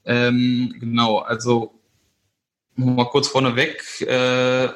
Ähm, 0.04 0.76
genau, 0.78 1.20
also 1.20 1.74
mal 2.76 3.06
kurz 3.06 3.30
vorneweg. 3.30 4.02
Äh, 4.02 4.70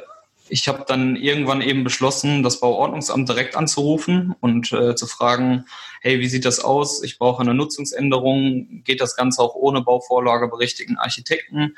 ich 0.55 0.69
habe 0.69 0.85
dann 0.87 1.17
irgendwann 1.17 1.59
eben 1.59 1.83
beschlossen, 1.83 2.41
das 2.41 2.61
Bauordnungsamt 2.61 3.27
direkt 3.27 3.57
anzurufen 3.57 4.35
und 4.39 4.71
äh, 4.71 4.95
zu 4.95 5.05
fragen, 5.05 5.65
hey, 5.99 6.21
wie 6.21 6.29
sieht 6.29 6.45
das 6.45 6.61
aus? 6.61 7.03
Ich 7.03 7.17
brauche 7.17 7.41
eine 7.41 7.53
Nutzungsänderung. 7.53 8.81
Geht 8.85 9.01
das 9.01 9.17
Ganze 9.17 9.41
auch 9.41 9.53
ohne 9.55 9.81
Bauvorlage 9.81 10.47
berichtigten 10.47 10.95
Architekten? 10.95 11.75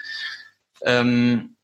Ähm, 0.83 1.55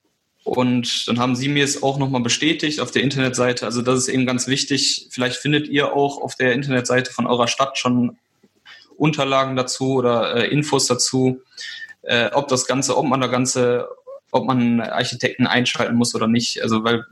und 0.44 1.08
dann 1.08 1.20
haben 1.20 1.36
sie 1.36 1.50
mir 1.50 1.64
es 1.64 1.84
auch 1.84 2.00
nochmal 2.00 2.22
bestätigt 2.22 2.80
auf 2.80 2.90
der 2.90 3.04
Internetseite. 3.04 3.68
Also 3.68 3.84
das 3.84 4.00
ist 4.00 4.08
eben 4.08 4.26
ganz 4.26 4.48
wichtig. 4.48 5.10
Vielleicht 5.12 5.36
findet 5.36 5.68
ihr 5.68 5.94
auch 5.94 6.20
auf 6.20 6.34
der 6.34 6.54
Internetseite 6.54 7.12
von 7.12 7.28
eurer 7.28 7.48
Stadt 7.48 7.78
schon 7.78 8.18
Unterlagen 8.98 9.56
dazu 9.56 9.98
oder 9.98 10.36
äh, 10.36 10.48
Infos 10.48 10.88
dazu, 10.88 11.44
äh, 12.02 12.32
ob 12.34 12.48
das 12.48 12.66
Ganze, 12.66 12.98
ob 12.98 13.06
man 13.06 13.22
da 13.22 13.28
Ganze 13.28 13.88
ob 14.34 14.46
man 14.46 14.82
Architekten 14.82 15.48
einschalten 15.48 15.96
muss 15.96 16.16
oder 16.16 16.28
nicht. 16.28 16.62
Also 16.62 16.84
weil 16.84 17.06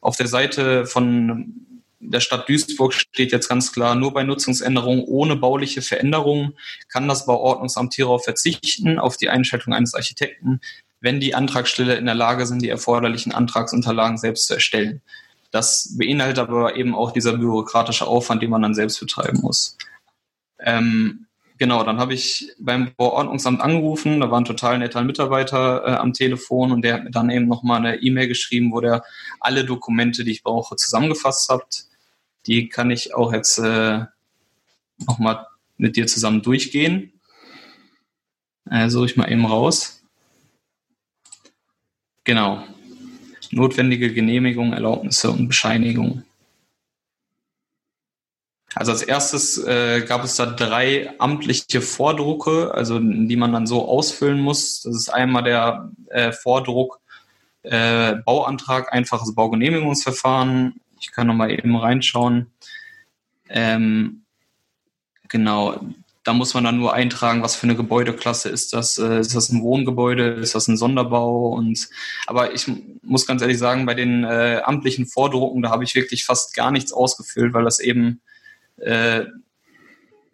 auf 0.00 0.16
der 0.16 0.26
Seite 0.26 0.86
von 0.86 1.64
der 2.00 2.20
Stadt 2.20 2.48
Duisburg 2.48 2.92
steht 2.92 3.32
jetzt 3.32 3.48
ganz 3.48 3.72
klar, 3.72 3.94
nur 3.94 4.12
bei 4.12 4.24
Nutzungsänderungen 4.24 5.04
ohne 5.04 5.36
bauliche 5.36 5.82
Veränderungen 5.82 6.54
kann 6.88 7.08
das 7.08 7.26
Bauordnungsamt 7.26 7.94
hierauf 7.94 8.24
verzichten, 8.24 8.98
auf 8.98 9.16
die 9.16 9.30
Einschaltung 9.30 9.72
eines 9.72 9.94
Architekten, 9.94 10.60
wenn 11.00 11.20
die 11.20 11.34
Antragsteller 11.34 11.96
in 11.98 12.06
der 12.06 12.14
Lage 12.14 12.46
sind, 12.46 12.62
die 12.62 12.68
erforderlichen 12.68 13.32
Antragsunterlagen 13.32 14.18
selbst 14.18 14.46
zu 14.46 14.54
erstellen. 14.54 15.02
Das 15.50 15.96
beinhaltet 15.96 16.38
aber 16.38 16.76
eben 16.76 16.94
auch 16.94 17.12
dieser 17.12 17.36
bürokratische 17.38 18.06
Aufwand, 18.06 18.42
den 18.42 18.50
man 18.50 18.62
dann 18.62 18.74
selbst 18.74 19.00
betreiben 19.00 19.40
muss. 19.40 19.76
Ähm, 20.58 21.26
Genau, 21.56 21.84
dann 21.84 21.98
habe 21.98 22.14
ich 22.14 22.50
beim 22.58 22.92
Bauordnungsamt 22.96 23.60
angerufen, 23.60 24.20
da 24.20 24.30
war 24.30 24.40
ein 24.40 24.44
total 24.44 24.78
netter 24.78 25.04
Mitarbeiter 25.04 25.84
äh, 25.86 25.90
am 25.92 26.12
Telefon 26.12 26.72
und 26.72 26.82
der 26.82 26.94
hat 26.94 27.04
mir 27.04 27.10
dann 27.12 27.30
eben 27.30 27.46
nochmal 27.46 27.78
eine 27.78 28.02
E-Mail 28.02 28.26
geschrieben, 28.26 28.72
wo 28.72 28.80
der 28.80 29.04
alle 29.38 29.64
Dokumente, 29.64 30.24
die 30.24 30.32
ich 30.32 30.42
brauche, 30.42 30.74
zusammengefasst 30.74 31.48
hat. 31.48 31.84
Die 32.46 32.68
kann 32.68 32.90
ich 32.90 33.14
auch 33.14 33.32
jetzt 33.32 33.58
äh, 33.58 34.00
nochmal 34.98 35.46
mit 35.76 35.94
dir 35.96 36.08
zusammen 36.08 36.42
durchgehen. 36.42 37.12
Äh, 38.68 38.88
suche 38.88 39.06
ich 39.06 39.16
mal 39.16 39.30
eben 39.30 39.46
raus. 39.46 40.02
Genau. 42.24 42.64
Notwendige 43.50 44.12
Genehmigung, 44.12 44.72
Erlaubnisse 44.72 45.30
und 45.30 45.46
Bescheinigung. 45.46 46.24
Also 48.74 48.92
als 48.92 49.02
erstes 49.02 49.58
äh, 49.58 50.02
gab 50.02 50.24
es 50.24 50.36
da 50.36 50.46
drei 50.46 51.12
amtliche 51.18 51.80
Vordrucke, 51.80 52.72
also 52.74 52.98
die 52.98 53.36
man 53.36 53.52
dann 53.52 53.66
so 53.66 53.88
ausfüllen 53.88 54.40
muss. 54.40 54.82
Das 54.82 54.94
ist 54.94 55.08
einmal 55.08 55.44
der 55.44 55.90
äh, 56.10 56.32
Vordruck 56.32 57.00
äh, 57.62 58.16
Bauantrag, 58.16 58.92
einfaches 58.92 59.34
Baugenehmigungsverfahren. 59.34 60.80
Ich 61.00 61.12
kann 61.12 61.26
nochmal 61.26 61.50
eben 61.50 61.76
reinschauen. 61.76 62.50
Ähm, 63.48 64.22
genau. 65.28 65.80
da 66.24 66.32
muss 66.32 66.54
man 66.54 66.64
dann 66.64 66.78
nur 66.78 66.94
eintragen, 66.94 67.42
was 67.42 67.54
für 67.54 67.64
eine 67.64 67.76
Gebäudeklasse 67.76 68.48
ist 68.48 68.72
das. 68.72 68.98
Äh, 68.98 69.20
ist 69.20 69.34
das 69.34 69.50
ein 69.50 69.62
Wohngebäude? 69.62 70.30
Ist 70.34 70.54
das 70.54 70.68
ein 70.68 70.76
Sonderbau? 70.76 71.48
Und 71.48 71.88
aber 72.26 72.54
ich 72.54 72.70
muss 73.02 73.26
ganz 73.26 73.42
ehrlich 73.42 73.58
sagen, 73.58 73.86
bei 73.86 73.94
den 73.94 74.24
äh, 74.24 74.62
amtlichen 74.64 75.06
Vordrucken, 75.06 75.62
da 75.62 75.70
habe 75.70 75.84
ich 75.84 75.94
wirklich 75.94 76.24
fast 76.24 76.54
gar 76.54 76.70
nichts 76.70 76.92
ausgefüllt, 76.92 77.52
weil 77.54 77.64
das 77.64 77.78
eben 77.78 78.20
äh, 78.76 79.24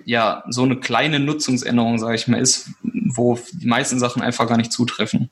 ja 0.05 0.45
so 0.49 0.63
eine 0.63 0.81
kleine 0.81 1.21
Nutzungsänderung, 1.21 1.99
sage 1.99 2.15
ich 2.15 2.29
mal, 2.29 2.41
ist, 2.41 2.71
wo 2.83 3.39
die 3.53 3.67
meisten 3.67 3.99
Sachen 3.99 4.23
einfach 4.23 4.49
gar 4.49 4.57
nicht 4.57 4.73
zutreffen. 4.73 5.31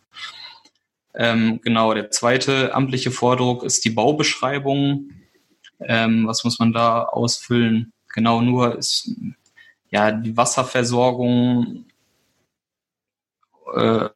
Ähm, 1.15 1.61
genau, 1.62 1.95
der 1.95 2.11
zweite 2.11 2.75
amtliche 2.75 3.11
Vordruck 3.11 3.65
ist 3.65 3.85
die 3.85 3.91
Baubeschreibung. 3.91 5.11
Ähm, 5.81 6.27
was 6.27 6.45
muss 6.45 6.59
man 6.59 6.73
da 6.73 7.05
ausfüllen? 7.05 7.93
Genau, 8.15 8.41
nur 8.41 8.79
ist 8.79 9.11
ja, 9.91 10.11
die 10.11 10.37
Wasserversorgung, 10.37 11.87
äh, 13.75 14.09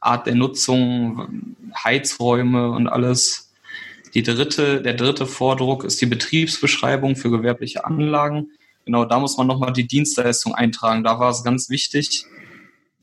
Art 0.00 0.26
der 0.26 0.34
Nutzung, 0.34 1.56
Heizräume 1.84 2.70
und 2.70 2.88
alles. 2.88 3.49
Die 4.14 4.22
dritte, 4.22 4.82
der 4.82 4.94
dritte 4.94 5.26
Vordruck 5.26 5.84
ist 5.84 6.00
die 6.00 6.06
Betriebsbeschreibung 6.06 7.16
für 7.16 7.30
gewerbliche 7.30 7.84
Anlagen. 7.84 8.50
Genau, 8.84 9.04
da 9.04 9.18
muss 9.20 9.36
man 9.36 9.46
nochmal 9.46 9.72
die 9.72 9.86
Dienstleistung 9.86 10.54
eintragen. 10.54 11.04
Da 11.04 11.20
war 11.20 11.30
es 11.30 11.44
ganz 11.44 11.70
wichtig, 11.70 12.24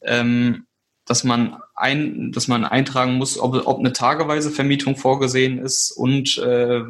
ähm, 0.02 0.66
dass 1.06 1.24
man 1.24 1.58
ein, 1.76 2.32
dass 2.34 2.48
man 2.48 2.66
eintragen 2.66 3.14
muss, 3.14 3.40
ob, 3.40 3.66
ob 3.66 3.80
eine 3.80 3.94
tageweise 3.94 4.52
Vermietung 4.52 4.98
vorgesehen 4.98 5.60
ist 5.60 5.92
und 5.92 6.38
äh, 6.40 6.82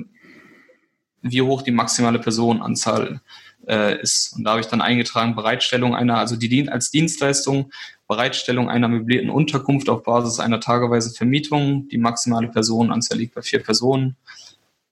wie 1.21 1.41
hoch 1.41 1.61
die 1.61 1.71
maximale 1.71 2.19
Personenanzahl 2.19 3.21
äh, 3.67 3.99
ist. 4.01 4.33
Und 4.35 4.43
da 4.43 4.51
habe 4.51 4.61
ich 4.61 4.67
dann 4.67 4.81
eingetragen, 4.81 5.35
Bereitstellung 5.35 5.95
einer, 5.95 6.17
also 6.17 6.35
die 6.35 6.69
als 6.69 6.89
Dienstleistung, 6.89 7.71
Bereitstellung 8.07 8.69
einer 8.69 8.87
möblierten 8.87 9.29
Unterkunft 9.29 9.89
auf 9.89 10.03
Basis 10.03 10.39
einer 10.39 10.59
tageweise 10.59 11.13
Vermietung. 11.13 11.89
Die 11.89 11.97
maximale 11.97 12.47
Personenanzahl 12.47 13.17
liegt 13.17 13.35
bei 13.35 13.41
vier 13.41 13.61
Personen. 13.61 14.15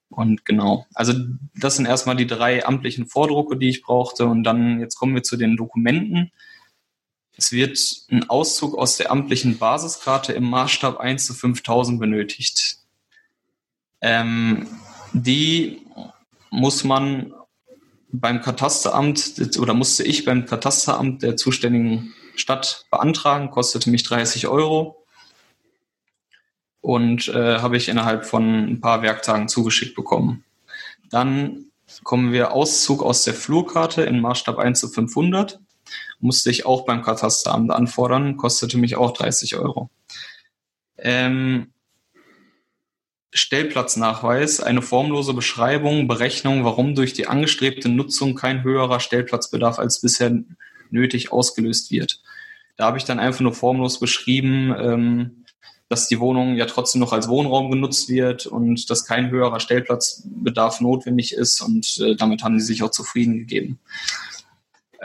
Und 0.10 0.46
genau, 0.46 0.86
also 0.94 1.14
das 1.56 1.78
sind 1.78 1.88
erstmal 1.88 2.16
die 2.16 2.28
drei 2.28 2.66
amtlichen 2.66 3.08
Vordrucke, 3.08 3.58
die 3.58 3.70
ich 3.70 3.82
brauchte. 3.82 4.26
Und 4.26 4.44
dann, 4.44 4.80
jetzt 4.80 4.96
kommen 4.96 5.16
wir 5.16 5.24
zu 5.24 5.38
den 5.38 5.56
Dokumenten. 5.56 6.32
Es 7.38 7.52
wird 7.52 7.80
ein 8.12 8.30
Auszug 8.30 8.78
aus 8.78 8.98
der 8.98 9.12
amtlichen 9.12 9.58
Basiskarte 9.58 10.34
im 10.34 10.50
Maßstab 10.50 11.00
1 11.00 11.26
zu 11.26 11.34
5000 11.34 12.00
benötigt. 12.00 12.78
Ähm, 14.02 14.68
die 15.14 15.82
muss 16.50 16.84
man 16.84 17.34
beim 18.20 18.42
Katasteramt 18.42 19.58
oder 19.60 19.74
musste 19.74 20.04
ich 20.04 20.26
beim 20.26 20.46
Katasteramt 20.46 21.24
der 21.24 21.38
zuständigen 21.38 22.14
Stadt 22.36 22.86
beantragen, 22.92 23.52
kostete 23.52 23.90
mich 23.90 24.04
30 24.04 24.48
Euro 24.48 25.06
und 26.82 27.28
äh, 27.30 27.60
habe 27.60 27.78
ich 27.78 27.90
innerhalb 27.90 28.26
von 28.26 28.70
ein 28.70 28.82
paar 28.82 29.02
Werktagen 29.02 29.48
zugeschickt 29.48 29.96
bekommen. 29.96 30.44
Dann 31.10 31.66
kommen 32.04 32.32
wir 32.32 32.52
Auszug 32.52 33.04
aus 33.04 33.24
der 33.24 33.34
Flurkarte 33.34 34.04
in 34.04 34.20
Maßstab 34.20 34.58
1 34.58 34.80
zu 34.80 34.90
500. 34.90 35.60
Musste 36.20 36.50
ich 36.50 36.66
auch 36.66 36.86
beim 36.86 37.02
Katasteramt 37.02 37.72
anfordern, 37.72 38.38
kostete 38.38 38.78
mich 38.78 38.96
auch 38.96 39.12
30 39.12 39.56
Euro. 39.56 39.90
Ähm, 40.98 41.74
Stellplatznachweis, 43.36 44.62
eine 44.62 44.82
formlose 44.82 45.34
Beschreibung, 45.34 46.08
Berechnung, 46.08 46.64
warum 46.64 46.96
durch 46.96 47.12
die 47.12 47.28
angestrebte 47.28 47.90
Nutzung 47.90 48.34
kein 48.34 48.64
höherer 48.64 49.02
Stellplatzbedarf 49.02 49.78
als 49.78 50.00
bisher 50.00 50.32
nötig 50.90 51.34
ausgelöst 51.34 51.92
wird. 51.92 52.22
Da 52.78 52.86
habe 52.86 52.98
ich 52.98 53.04
dann 53.04 53.20
einfach 53.20 53.42
nur 53.42 53.54
formlos 53.54 54.00
beschrieben, 54.00 54.74
ähm, 54.80 55.46
dass 55.90 56.08
die 56.08 56.22
Wohnung 56.22 56.56
ja 56.56 56.66
trotzdem 56.66 57.02
noch 57.02 57.12
als 57.12 57.28
Wohnraum 57.28 57.70
genutzt 57.70 58.08
wird 58.08 58.46
und 58.46 58.90
dass 58.90 59.06
kein 59.06 59.30
höherer 59.30 59.60
Stellplatzbedarf 59.60 60.80
notwendig 60.80 61.34
ist 61.34 61.62
und 61.62 62.00
äh, 62.00 62.16
damit 62.16 62.42
haben 62.42 62.58
sie 62.58 62.66
sich 62.66 62.84
auch 62.84 62.92
zufrieden 62.92 63.38
gegeben. 63.38 63.80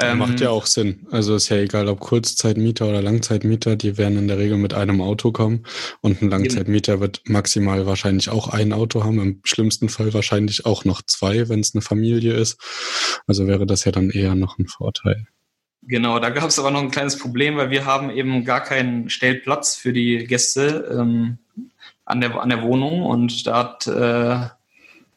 Ähm, 0.02 0.18
Macht 0.18 0.40
ja 0.40 0.50
auch 0.50 0.66
Sinn. 0.66 1.06
Also 1.10 1.34
ist 1.34 1.48
ja 1.50 1.58
egal, 1.58 1.88
ob 1.88 2.00
Kurzzeitmieter 2.00 2.88
oder 2.88 3.02
Langzeitmieter, 3.02 3.76
die 3.76 3.98
werden 3.98 4.18
in 4.18 4.28
der 4.28 4.38
Regel 4.38 4.56
mit 4.56 4.72
einem 4.72 5.00
Auto 5.00 5.30
kommen 5.30 5.64
und 6.00 6.22
ein 6.22 6.30
Langzeitmieter 6.30 7.00
wird 7.00 7.22
maximal 7.26 7.86
wahrscheinlich 7.86 8.30
auch 8.30 8.48
ein 8.48 8.72
Auto 8.72 9.04
haben, 9.04 9.20
im 9.20 9.40
schlimmsten 9.44 9.88
Fall 9.88 10.14
wahrscheinlich 10.14 10.64
auch 10.64 10.84
noch 10.84 11.02
zwei, 11.02 11.48
wenn 11.48 11.60
es 11.60 11.74
eine 11.74 11.82
Familie 11.82 12.32
ist. 12.32 12.58
Also 13.26 13.46
wäre 13.46 13.66
das 13.66 13.84
ja 13.84 13.92
dann 13.92 14.10
eher 14.10 14.34
noch 14.34 14.58
ein 14.58 14.66
Vorteil. 14.66 15.26
Genau, 15.82 16.18
da 16.18 16.30
gab 16.30 16.48
es 16.48 16.58
aber 16.58 16.70
noch 16.70 16.82
ein 16.82 16.90
kleines 16.90 17.18
Problem, 17.18 17.56
weil 17.56 17.70
wir 17.70 17.84
haben 17.84 18.10
eben 18.10 18.44
gar 18.44 18.62
keinen 18.62 19.10
Stellplatz 19.10 19.76
für 19.76 19.92
die 19.92 20.24
Gäste 20.26 20.88
ähm, 20.98 21.38
an, 22.04 22.20
der, 22.20 22.40
an 22.40 22.48
der 22.48 22.62
Wohnung 22.62 23.02
und 23.02 23.46
da 23.46 23.58
hat 23.58 23.86
äh, 23.86 24.59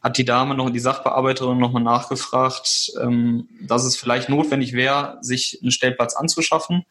hat 0.03 0.17
die 0.17 0.25
Dame 0.25 0.53
noch, 0.53 0.69
die 0.69 0.79
Sachbearbeiterin 0.79 1.57
nochmal 1.57 1.81
nachgefragt, 1.81 2.91
ähm, 3.01 3.47
dass 3.61 3.85
es 3.85 3.95
vielleicht 3.95 4.27
notwendig 4.27 4.73
wäre, 4.73 5.17
sich 5.21 5.59
einen 5.61 5.71
Stellplatz 5.71 6.15
anzuschaffen. 6.15 6.85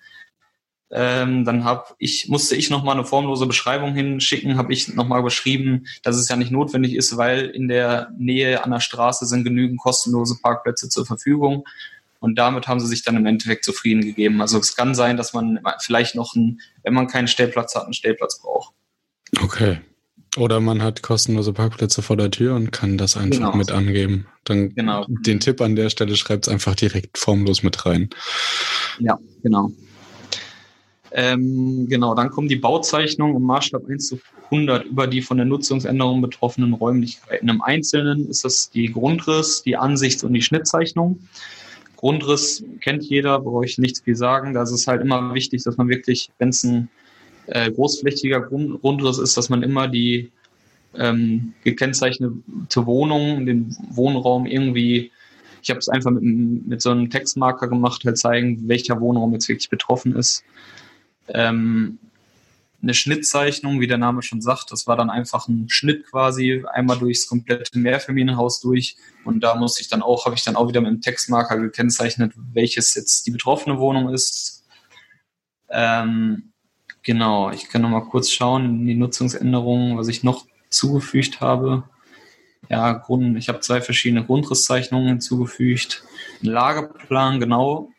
Ähm, 0.90 1.44
dann 1.44 1.64
hab 1.64 1.94
ich, 1.98 2.28
musste 2.28 2.56
ich 2.56 2.70
nochmal 2.70 2.96
eine 2.96 3.04
formlose 3.04 3.46
Beschreibung 3.46 3.94
hinschicken, 3.94 4.56
habe 4.56 4.72
ich 4.72 4.88
nochmal 4.94 5.22
beschrieben, 5.22 5.86
dass 6.02 6.16
es 6.16 6.28
ja 6.28 6.36
nicht 6.36 6.50
notwendig 6.50 6.94
ist, 6.94 7.16
weil 7.16 7.46
in 7.46 7.68
der 7.68 8.10
Nähe 8.18 8.64
an 8.64 8.70
der 8.70 8.80
Straße 8.80 9.26
sind 9.26 9.44
genügend 9.44 9.78
kostenlose 9.78 10.38
Parkplätze 10.42 10.88
zur 10.88 11.06
Verfügung. 11.06 11.64
Und 12.18 12.38
damit 12.38 12.68
haben 12.68 12.80
sie 12.80 12.86
sich 12.86 13.02
dann 13.02 13.16
im 13.16 13.26
Endeffekt 13.26 13.64
zufrieden 13.64 14.02
gegeben. 14.02 14.40
Also 14.40 14.58
es 14.58 14.76
kann 14.76 14.94
sein, 14.94 15.16
dass 15.16 15.32
man 15.32 15.60
vielleicht 15.80 16.14
noch, 16.14 16.36
einen, 16.36 16.60
wenn 16.82 16.94
man 16.94 17.08
keinen 17.08 17.26
Stellplatz 17.26 17.74
hat, 17.74 17.84
einen 17.84 17.94
Stellplatz 17.94 18.40
braucht. 18.40 18.74
Okay, 19.42 19.80
oder 20.36 20.60
man 20.60 20.82
hat 20.82 21.02
kostenlose 21.02 21.52
Parkplätze 21.52 22.02
vor 22.02 22.16
der 22.16 22.30
Tür 22.30 22.54
und 22.54 22.72
kann 22.72 22.96
das 22.96 23.16
einfach 23.16 23.38
genau. 23.38 23.56
mit 23.56 23.70
angeben. 23.70 24.26
Dann 24.44 24.74
genau. 24.74 25.04
den 25.08 25.40
Tipp 25.40 25.60
an 25.60 25.76
der 25.76 25.90
Stelle 25.90 26.16
schreibt 26.16 26.46
es 26.46 26.52
einfach 26.52 26.74
direkt 26.74 27.18
formlos 27.18 27.62
mit 27.62 27.84
rein. 27.84 28.08
Ja, 28.98 29.18
genau. 29.42 29.70
Ähm, 31.14 31.86
genau, 31.88 32.14
dann 32.14 32.30
kommen 32.30 32.48
die 32.48 32.56
Bauzeichnungen 32.56 33.36
im 33.36 33.42
Maßstab 33.42 33.86
1 33.86 34.08
zu 34.08 34.20
100 34.44 34.86
über 34.86 35.06
die 35.06 35.20
von 35.20 35.36
der 35.36 35.44
Nutzungsänderung 35.46 36.22
betroffenen 36.22 36.72
Räumlichkeiten. 36.72 37.48
Im 37.48 37.60
Einzelnen 37.60 38.28
ist 38.28 38.44
das 38.44 38.70
die 38.70 38.90
Grundriss, 38.90 39.62
die 39.62 39.76
Ansichts- 39.76 40.24
und 40.24 40.32
die 40.32 40.42
Schnittzeichnung. 40.42 41.20
Grundriss 41.96 42.64
kennt 42.80 43.04
jeder, 43.04 43.40
brauche 43.40 43.66
ich 43.66 43.78
nichts 43.78 44.00
viel 44.00 44.16
sagen. 44.16 44.54
Da 44.54 44.62
ist 44.62 44.72
es 44.72 44.86
halt 44.86 45.02
immer 45.02 45.34
wichtig, 45.34 45.62
dass 45.64 45.76
man 45.76 45.88
wirklich, 45.88 46.30
wenn 46.38 46.48
es 46.48 46.64
ein 46.64 46.88
äh, 47.46 47.70
großflächiger 47.70 48.40
Grund, 48.40 48.80
Grundriss 48.80 49.18
ist, 49.18 49.36
dass 49.36 49.48
man 49.48 49.62
immer 49.62 49.88
die 49.88 50.30
ähm, 50.94 51.54
gekennzeichnete 51.64 52.86
Wohnung, 52.86 53.46
den 53.46 53.76
Wohnraum 53.90 54.46
irgendwie, 54.46 55.10
ich 55.62 55.70
habe 55.70 55.78
es 55.78 55.88
einfach 55.88 56.10
mit, 56.10 56.22
mit 56.22 56.82
so 56.82 56.90
einem 56.90 57.10
Textmarker 57.10 57.68
gemacht, 57.68 58.04
halt 58.04 58.18
zeigen, 58.18 58.68
welcher 58.68 59.00
Wohnraum 59.00 59.32
jetzt 59.32 59.48
wirklich 59.48 59.70
betroffen 59.70 60.16
ist. 60.16 60.44
Ähm, 61.28 61.98
eine 62.82 62.94
Schnittzeichnung, 62.94 63.80
wie 63.80 63.86
der 63.86 63.98
Name 63.98 64.22
schon 64.22 64.40
sagt, 64.40 64.72
das 64.72 64.88
war 64.88 64.96
dann 64.96 65.08
einfach 65.08 65.46
ein 65.46 65.68
Schnitt 65.68 66.04
quasi 66.10 66.64
einmal 66.72 66.98
durchs 66.98 67.28
komplette 67.28 67.78
Mehrfamilienhaus 67.78 68.60
durch 68.60 68.96
und 69.24 69.40
da 69.40 69.54
musste 69.54 69.82
ich 69.82 69.88
dann 69.88 70.02
auch, 70.02 70.24
habe 70.24 70.34
ich 70.34 70.42
dann 70.42 70.56
auch 70.56 70.68
wieder 70.68 70.80
mit 70.80 70.90
dem 70.90 71.00
Textmarker 71.00 71.58
gekennzeichnet, 71.58 72.32
welches 72.52 72.94
jetzt 72.94 73.26
die 73.26 73.30
betroffene 73.30 73.78
Wohnung 73.78 74.12
ist. 74.12 74.64
Ähm, 75.70 76.51
Genau, 77.02 77.50
ich 77.50 77.68
kann 77.68 77.82
noch 77.82 77.90
mal 77.90 78.00
kurz 78.02 78.30
schauen 78.30 78.64
in 78.64 78.86
die 78.86 78.94
Nutzungsänderungen, 78.94 79.98
was 79.98 80.08
ich 80.08 80.22
noch 80.22 80.46
zugefügt 80.70 81.40
habe. 81.40 81.84
Ja, 82.68 82.92
Grund, 82.92 83.36
ich 83.36 83.48
habe 83.48 83.60
zwei 83.60 83.80
verschiedene 83.80 84.24
Grundrisszeichnungen 84.24 85.08
hinzugefügt. 85.08 86.04
Ein 86.42 86.46
Lageplan, 86.46 87.40
genau, 87.40 87.90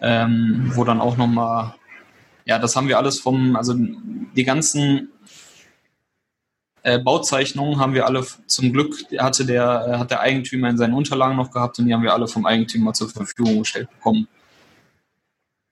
ähm, 0.00 0.70
wo 0.74 0.84
dann 0.84 1.00
auch 1.00 1.16
noch 1.16 1.26
mal, 1.26 1.74
ja, 2.44 2.58
das 2.58 2.76
haben 2.76 2.88
wir 2.88 2.98
alles 2.98 3.20
vom, 3.20 3.56
also 3.56 3.74
die 3.74 4.44
ganzen 4.44 5.10
äh, 6.82 6.98
Bauzeichnungen 6.98 7.80
haben 7.80 7.94
wir 7.94 8.06
alle 8.06 8.24
zum 8.46 8.72
Glück, 8.72 8.94
hatte 9.18 9.46
der, 9.46 9.98
hat 9.98 10.10
der 10.10 10.20
Eigentümer 10.20 10.68
in 10.68 10.78
seinen 10.78 10.94
Unterlagen 10.94 11.36
noch 11.36 11.50
gehabt 11.50 11.78
und 11.78 11.86
die 11.86 11.94
haben 11.94 12.02
wir 12.02 12.12
alle 12.12 12.28
vom 12.28 12.44
Eigentümer 12.46 12.92
zur 12.92 13.08
Verfügung 13.08 13.60
gestellt 13.60 13.90
bekommen. 13.90 14.28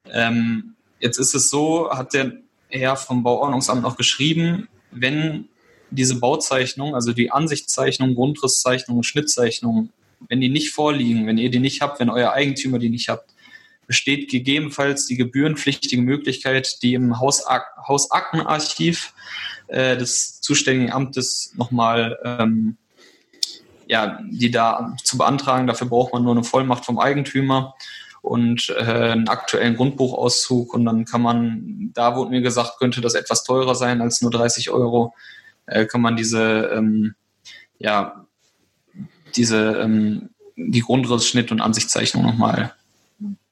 Ähm, 0.07 0.74
Jetzt 0.99 1.17
ist 1.17 1.35
es 1.35 1.49
so, 1.49 1.89
hat 1.91 2.13
der 2.13 2.33
Herr 2.69 2.95
vom 2.95 3.23
Bauordnungsamt 3.23 3.81
noch 3.81 3.97
geschrieben, 3.97 4.67
wenn 4.91 5.49
diese 5.91 6.19
Bauzeichnung, 6.19 6.95
also 6.95 7.13
die 7.13 7.31
Ansichtszeichnung, 7.31 8.15
Grundrisszeichnung, 8.15 9.03
Schnittzeichnung, 9.03 9.89
wenn 10.27 10.41
die 10.41 10.49
nicht 10.49 10.71
vorliegen, 10.71 11.27
wenn 11.27 11.37
ihr 11.37 11.51
die 11.51 11.59
nicht 11.59 11.81
habt, 11.81 11.99
wenn 11.99 12.09
euer 12.09 12.31
Eigentümer 12.31 12.79
die 12.79 12.89
nicht 12.89 13.09
habt, 13.09 13.31
besteht 13.87 14.31
gegebenenfalls 14.31 15.05
die 15.05 15.15
gebührenpflichtige 15.15 16.01
Möglichkeit, 16.01 16.81
die 16.81 16.95
im 16.95 17.19
Hausak 17.19 17.65
Hausaktenarchiv 17.87 19.13
äh, 19.67 19.95
des 19.95 20.41
zuständigen 20.41 20.91
Amtes 20.91 21.53
nochmal 21.55 22.17
ähm, 22.23 22.77
ja, 23.87 24.19
die 24.27 24.49
da 24.49 24.95
zu 25.03 25.17
beantragen. 25.17 25.67
Dafür 25.67 25.87
braucht 25.87 26.13
man 26.13 26.23
nur 26.23 26.31
eine 26.31 26.43
Vollmacht 26.43 26.85
vom 26.85 26.97
Eigentümer 26.97 27.75
und 28.25 28.73
äh, 28.77 29.11
einen 29.11 29.27
aktuellen 29.27 29.75
Grundbuchauszug 29.75 30.73
und 30.73 30.83
dann 30.85 31.05
kann 31.05 31.21
man, 31.21 31.91
da 31.93 32.15
wurde 32.15 32.31
mir 32.31 32.41
gesagt, 32.41 32.79
könnte 32.79 32.99
das 32.99 33.13
etwas 33.13 33.43
teurer 33.43 33.75
sein 33.75 34.01
als 34.01 34.21
nur 34.21 34.31
30 34.31 34.71
Euro, 34.71 35.13
äh, 35.67 35.85
kann 35.85 36.01
man 36.01 36.15
diese, 36.15 36.71
ähm, 36.73 37.13
ja, 37.77 38.25
diese, 39.35 39.73
ähm, 39.79 40.29
die 40.55 40.81
Grundrissschnitt 40.81 41.51
und 41.51 41.61
Ansichtszeichnung 41.61 42.23
nochmal 42.23 42.73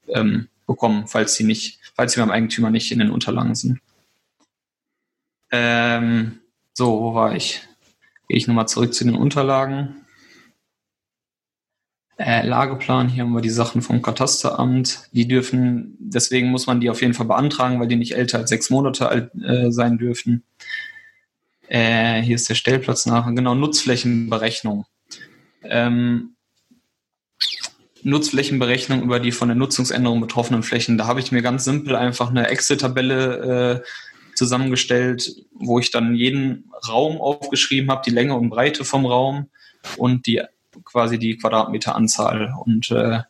ähm, 0.08 0.48
bekommen, 0.66 1.08
falls 1.08 1.36
sie 1.36 1.44
nicht, 1.44 1.80
falls 1.96 2.14
sie 2.14 2.20
beim 2.20 2.32
Eigentümer 2.32 2.72
nicht 2.72 2.92
in 2.92 3.00
den 3.00 3.12
Unterlagen 3.12 3.54
sind. 3.54 3.80
Ähm, 5.52 6.40
so, 6.74 7.00
wo 7.00 7.14
war 7.14 7.36
ich? 7.36 7.62
Gehe 8.28 8.38
ich 8.38 8.48
nochmal 8.48 8.68
zurück 8.68 8.94
zu 8.94 9.04
den 9.04 9.16
Unterlagen. 9.16 10.03
Äh, 12.18 12.46
Lageplan, 12.46 13.10
hier 13.10 13.24
haben 13.24 13.34
wir 13.34 13.42
die 13.42 13.50
Sachen 13.50 13.82
vom 13.82 14.02
Katasteramt. 14.02 15.10
Die 15.14 15.28
dürfen, 15.28 15.98
deswegen 16.00 16.50
muss 16.50 16.68
man 16.68 16.80
die 16.80 16.90
auf 16.90 17.02
jeden 17.02 17.14
Fall 17.14 17.26
beantragen, 17.26 17.80
weil 17.80 17.88
die 17.88 17.96
nicht 17.96 18.16
älter 18.16 18.40
als 18.40 18.50
sechs 18.50 18.70
Monate 18.70 19.10
alt 19.10 19.32
äh, 19.42 19.72
sein 19.72 19.98
dürfen. 19.98 20.44
Äh, 21.68 22.22
hier 22.22 22.36
ist 22.36 22.50
der 22.50 22.56
Stellplatz 22.56 23.06
nach. 23.08 23.26
Genau, 23.34 23.56
Nutzflächenberechnung. 23.56 24.86
Ähm, 25.64 26.36
Nutzflächenberechnung 28.04 29.02
über 29.02 29.20
die 29.20 29.32
von 29.32 29.48
der 29.48 29.56
Nutzungsänderung 29.56 30.22
betroffenen 30.22 30.62
Flächen. 30.62 30.98
Da 30.98 31.08
habe 31.08 31.20
ich 31.20 31.32
mir 31.32 31.42
ganz 31.42 31.64
simpel 31.64 31.96
einfach 31.96 32.30
eine 32.30 32.48
Excel-Tabelle 32.48 33.82
äh, 33.82 33.88
zusammengestellt, 34.36 35.32
wo 35.54 35.80
ich 35.80 35.90
dann 35.90 36.16
jeden 36.16 36.70
Raum 36.88 37.20
aufgeschrieben 37.22 37.90
habe, 37.90 38.04
die 38.06 38.12
Länge 38.12 38.36
und 38.36 38.50
Breite 38.50 38.84
vom 38.84 39.06
Raum 39.06 39.50
und 39.98 40.28
die 40.28 40.42
quasi 40.84 41.20
die 41.20 41.38
Quadratmeteranzahl. 41.38 42.54
Und 42.66 42.92
äh, 42.92 43.22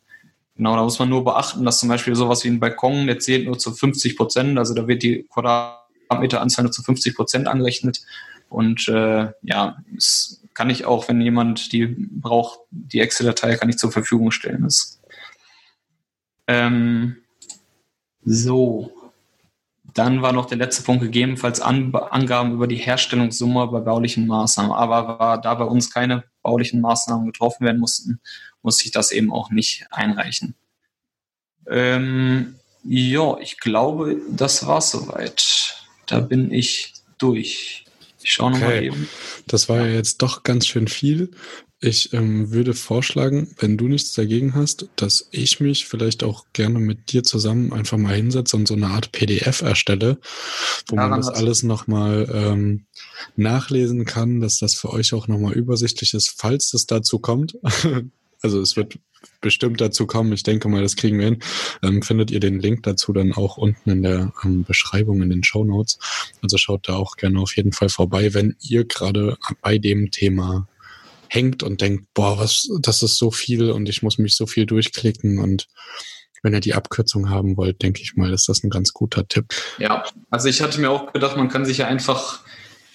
genau, 0.55 0.75
da 0.75 0.83
muss 0.83 0.99
man 0.99 1.09
nur 1.09 1.23
beachten, 1.23 1.65
dass 1.65 1.79
zum 1.79 1.89
Beispiel 1.89 2.15
sowas 2.15 2.43
wie 2.43 2.49
ein 2.49 2.59
Balkon, 2.59 3.07
der 3.07 3.19
zählt 3.19 3.45
nur 3.45 3.57
zu 3.57 3.73
50 3.73 4.17
Prozent, 4.17 4.57
also 4.57 4.73
da 4.73 4.87
wird 4.87 5.03
die 5.03 5.27
Quadratmeteranzahl 5.29 6.63
nur 6.63 6.71
zu 6.71 6.83
50 6.83 7.15
Prozent 7.15 7.47
angerechnet. 7.47 8.01
Und 8.49 8.87
äh, 8.87 9.31
ja, 9.41 9.77
es 9.97 10.43
kann 10.53 10.69
ich 10.69 10.85
auch, 10.85 11.07
wenn 11.07 11.21
jemand 11.21 11.71
die 11.71 11.87
braucht, 11.87 12.59
die 12.69 12.99
Excel-Datei 12.99 13.55
kann 13.55 13.69
ich 13.69 13.77
zur 13.77 13.91
Verfügung 13.91 14.31
stellen. 14.31 14.63
Das, 14.63 15.01
ähm, 16.47 17.17
so, 18.23 18.91
dann 19.93 20.21
war 20.21 20.33
noch 20.33 20.45
der 20.45 20.57
letzte 20.57 20.83
Punkt 20.83 21.03
gegebenenfalls 21.03 21.61
An 21.61 21.93
Angaben 21.93 22.53
über 22.53 22.67
die 22.67 22.77
Herstellungssumme 22.77 23.67
bei 23.67 23.79
baulichen 23.79 24.27
Maßnahmen. 24.27 24.71
Aber 24.71 25.19
war 25.19 25.41
da 25.41 25.53
bei 25.55 25.65
uns 25.65 25.91
keine 25.91 26.23
baulichen 26.43 26.81
Maßnahmen 26.81 27.25
getroffen 27.25 27.65
werden 27.65 27.79
mussten, 27.79 28.19
musste 28.61 28.85
ich 28.85 28.91
das 28.91 29.11
eben 29.11 29.33
auch 29.33 29.49
nicht 29.49 29.87
einreichen. 29.89 30.55
Ähm, 31.67 32.55
ja, 32.83 33.37
ich 33.39 33.59
glaube, 33.59 34.17
das 34.29 34.67
war 34.67 34.81
soweit. 34.81 35.77
Da 36.05 36.19
bin 36.19 36.51
ich 36.51 36.93
durch. 37.17 37.85
Ich 38.21 38.31
schaue 38.31 38.51
okay. 38.51 38.59
nochmal 38.59 38.83
eben. 38.83 39.09
Das 39.47 39.69
war 39.69 39.77
ja 39.79 39.93
jetzt 39.93 40.21
doch 40.21 40.43
ganz 40.43 40.67
schön 40.67 40.87
viel. 40.87 41.31
Ich 41.83 42.13
ähm, 42.13 42.51
würde 42.51 42.73
vorschlagen, 42.73 43.53
wenn 43.59 43.75
du 43.75 43.89
nichts 43.89 44.13
dagegen 44.13 44.55
hast, 44.55 44.87
dass 44.95 45.27
ich 45.31 45.59
mich 45.59 45.85
vielleicht 45.85 46.23
auch 46.23 46.45
gerne 46.53 46.79
mit 46.79 47.11
dir 47.11 47.23
zusammen 47.23 47.73
einfach 47.73 47.97
mal 47.97 48.15
hinsetze 48.15 48.55
und 48.55 48.69
so 48.69 48.73
eine 48.73 48.87
Art 48.87 49.11
PDF 49.11 49.61
erstelle, 49.61 50.17
wo 50.87 50.95
Daran 50.95 51.09
man 51.09 51.19
das 51.19 51.27
alles 51.27 51.61
nochmal 51.61 52.29
ähm, 52.33 52.85
nachlesen 53.35 54.05
kann, 54.05 54.39
dass 54.39 54.59
das 54.59 54.75
für 54.75 54.91
euch 54.91 55.13
auch 55.13 55.27
nochmal 55.27 55.55
übersichtlich 55.55 56.13
ist, 56.13 56.33
falls 56.37 56.73
es 56.73 56.87
dazu 56.87 57.19
kommt. 57.19 57.57
also 58.41 58.61
es 58.61 58.77
wird 58.77 58.97
bestimmt 59.41 59.81
dazu 59.81 60.07
kommen. 60.07 60.31
Ich 60.31 60.43
denke 60.43 60.69
mal, 60.69 60.81
das 60.81 60.95
kriegen 60.95 61.19
wir 61.19 61.25
hin. 61.25 61.39
Ähm, 61.81 62.01
findet 62.01 62.31
ihr 62.31 62.39
den 62.39 62.61
Link 62.61 62.83
dazu 62.83 63.11
dann 63.11 63.33
auch 63.33 63.57
unten 63.57 63.89
in 63.89 64.03
der 64.03 64.31
ähm, 64.45 64.63
Beschreibung 64.63 65.21
in 65.21 65.29
den 65.29 65.43
Show 65.43 65.65
Notes. 65.65 65.99
Also 66.41 66.57
schaut 66.57 66.87
da 66.87 66.95
auch 66.95 67.17
gerne 67.17 67.41
auf 67.41 67.57
jeden 67.57 67.73
Fall 67.73 67.89
vorbei, 67.89 68.33
wenn 68.33 68.55
ihr 68.61 68.85
gerade 68.85 69.37
bei 69.61 69.77
dem 69.77 70.11
Thema 70.11 70.69
hängt 71.33 71.63
und 71.63 71.81
denkt, 71.81 72.05
boah, 72.13 72.37
was, 72.37 72.69
das 72.81 73.01
ist 73.01 73.17
so 73.17 73.31
viel 73.31 73.71
und 73.71 73.89
ich 73.89 74.03
muss 74.03 74.17
mich 74.17 74.35
so 74.35 74.45
viel 74.45 74.65
durchklicken 74.65 75.39
und 75.39 75.67
wenn 76.43 76.53
ihr 76.53 76.59
die 76.59 76.73
Abkürzung 76.73 77.29
haben 77.29 77.55
wollt, 77.55 77.81
denke 77.81 78.01
ich 78.01 78.15
mal, 78.15 78.33
ist 78.33 78.49
das 78.49 78.63
ein 78.63 78.69
ganz 78.69 78.91
guter 78.91 79.27
Tipp. 79.27 79.53
Ja, 79.79 80.03
also 80.29 80.49
ich 80.49 80.61
hatte 80.61 80.79
mir 80.79 80.91
auch 80.91 81.13
gedacht, 81.13 81.37
man 81.37 81.47
kann 81.47 81.65
sich 81.65 81.77
ja 81.77 81.87
einfach 81.87 82.41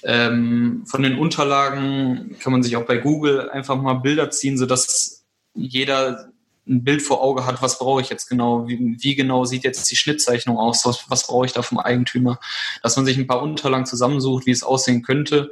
ähm, 0.02 0.84
von 0.86 1.02
den 1.02 1.18
Unterlagen, 1.18 2.36
kann 2.40 2.52
man 2.52 2.62
sich 2.62 2.76
auch 2.76 2.84
bei 2.84 2.98
Google 2.98 3.48
einfach 3.50 3.80
mal 3.80 3.94
Bilder 3.94 4.30
ziehen, 4.30 4.58
sodass 4.58 5.24
jeder 5.54 6.28
ein 6.68 6.84
Bild 6.84 7.00
vor 7.00 7.22
Auge 7.22 7.46
hat, 7.46 7.62
was 7.62 7.78
brauche 7.78 8.02
ich 8.02 8.10
jetzt 8.10 8.28
genau, 8.28 8.68
wie, 8.68 8.96
wie 9.00 9.14
genau 9.14 9.46
sieht 9.46 9.64
jetzt 9.64 9.90
die 9.90 9.96
Schnittzeichnung 9.96 10.58
aus, 10.58 10.84
was, 10.84 11.06
was 11.08 11.26
brauche 11.26 11.46
ich 11.46 11.52
da 11.52 11.62
vom 11.62 11.78
Eigentümer, 11.78 12.38
dass 12.82 12.96
man 12.96 13.06
sich 13.06 13.16
ein 13.16 13.26
paar 13.26 13.42
Unterlagen 13.42 13.86
zusammensucht, 13.86 14.44
wie 14.44 14.50
es 14.50 14.62
aussehen 14.62 15.02
könnte 15.02 15.50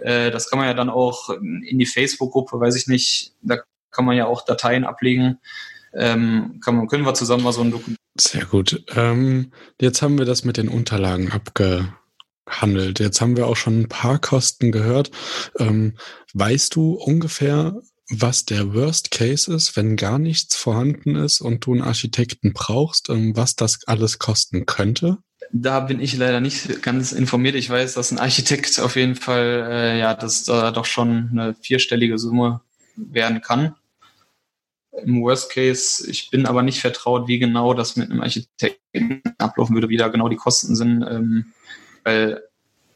äh, 0.00 0.30
das 0.30 0.50
kann 0.50 0.58
man 0.58 0.68
ja 0.68 0.74
dann 0.74 0.90
auch 0.90 1.30
in 1.30 1.78
die 1.78 1.86
Facebook-Gruppe, 1.86 2.60
weiß 2.60 2.76
ich 2.76 2.86
nicht, 2.86 3.34
da 3.42 3.58
kann 3.90 4.04
man 4.04 4.16
ja 4.16 4.26
auch 4.26 4.44
Dateien 4.44 4.84
ablegen. 4.84 5.38
Ähm, 5.94 6.60
kann 6.62 6.76
man, 6.76 6.86
können 6.86 7.04
wir 7.04 7.14
zusammen 7.14 7.44
mal 7.44 7.52
so 7.52 7.62
ein 7.62 7.70
Dokument. 7.70 7.98
Sehr 8.20 8.44
gut. 8.44 8.84
Ähm, 8.94 9.52
jetzt 9.80 10.02
haben 10.02 10.18
wir 10.18 10.26
das 10.26 10.44
mit 10.44 10.56
den 10.56 10.68
Unterlagen 10.68 11.30
abgehandelt. 11.32 13.00
Jetzt 13.00 13.20
haben 13.20 13.36
wir 13.36 13.46
auch 13.46 13.56
schon 13.56 13.80
ein 13.80 13.88
paar 13.88 14.18
Kosten 14.18 14.72
gehört. 14.72 15.10
Ähm, 15.58 15.96
weißt 16.34 16.74
du 16.74 16.92
ungefähr, 16.92 17.80
was 18.10 18.44
der 18.44 18.74
Worst 18.74 19.10
Case 19.10 19.52
ist, 19.52 19.76
wenn 19.76 19.96
gar 19.96 20.18
nichts 20.18 20.56
vorhanden 20.56 21.14
ist 21.14 21.40
und 21.40 21.64
du 21.64 21.72
einen 21.72 21.82
Architekten 21.82 22.52
brauchst, 22.52 23.08
ähm, 23.08 23.36
was 23.36 23.54
das 23.54 23.80
alles 23.86 24.18
kosten 24.18 24.66
könnte? 24.66 25.18
Da 25.50 25.80
bin 25.80 26.00
ich 26.00 26.16
leider 26.16 26.40
nicht 26.40 26.82
ganz 26.82 27.12
informiert. 27.12 27.54
Ich 27.54 27.70
weiß, 27.70 27.94
dass 27.94 28.10
ein 28.10 28.18
Architekt 28.18 28.78
auf 28.80 28.96
jeden 28.96 29.14
Fall, 29.14 29.66
äh, 29.70 29.98
ja, 29.98 30.14
das 30.14 30.44
da 30.44 30.70
doch 30.70 30.84
schon 30.84 31.30
eine 31.32 31.54
vierstellige 31.54 32.18
Summe 32.18 32.60
werden 32.96 33.40
kann. 33.40 33.74
Im 35.04 35.22
Worst 35.22 35.50
Case, 35.50 36.10
ich 36.10 36.30
bin 36.30 36.46
aber 36.46 36.62
nicht 36.62 36.80
vertraut, 36.80 37.28
wie 37.28 37.38
genau 37.38 37.72
das 37.72 37.96
mit 37.96 38.10
einem 38.10 38.20
Architekten 38.20 39.22
ablaufen 39.38 39.74
würde, 39.74 39.88
wie 39.88 39.96
da 39.96 40.08
genau 40.08 40.28
die 40.28 40.36
Kosten 40.36 40.74
sind, 40.74 41.02
ähm, 41.02 41.52
weil 42.04 42.42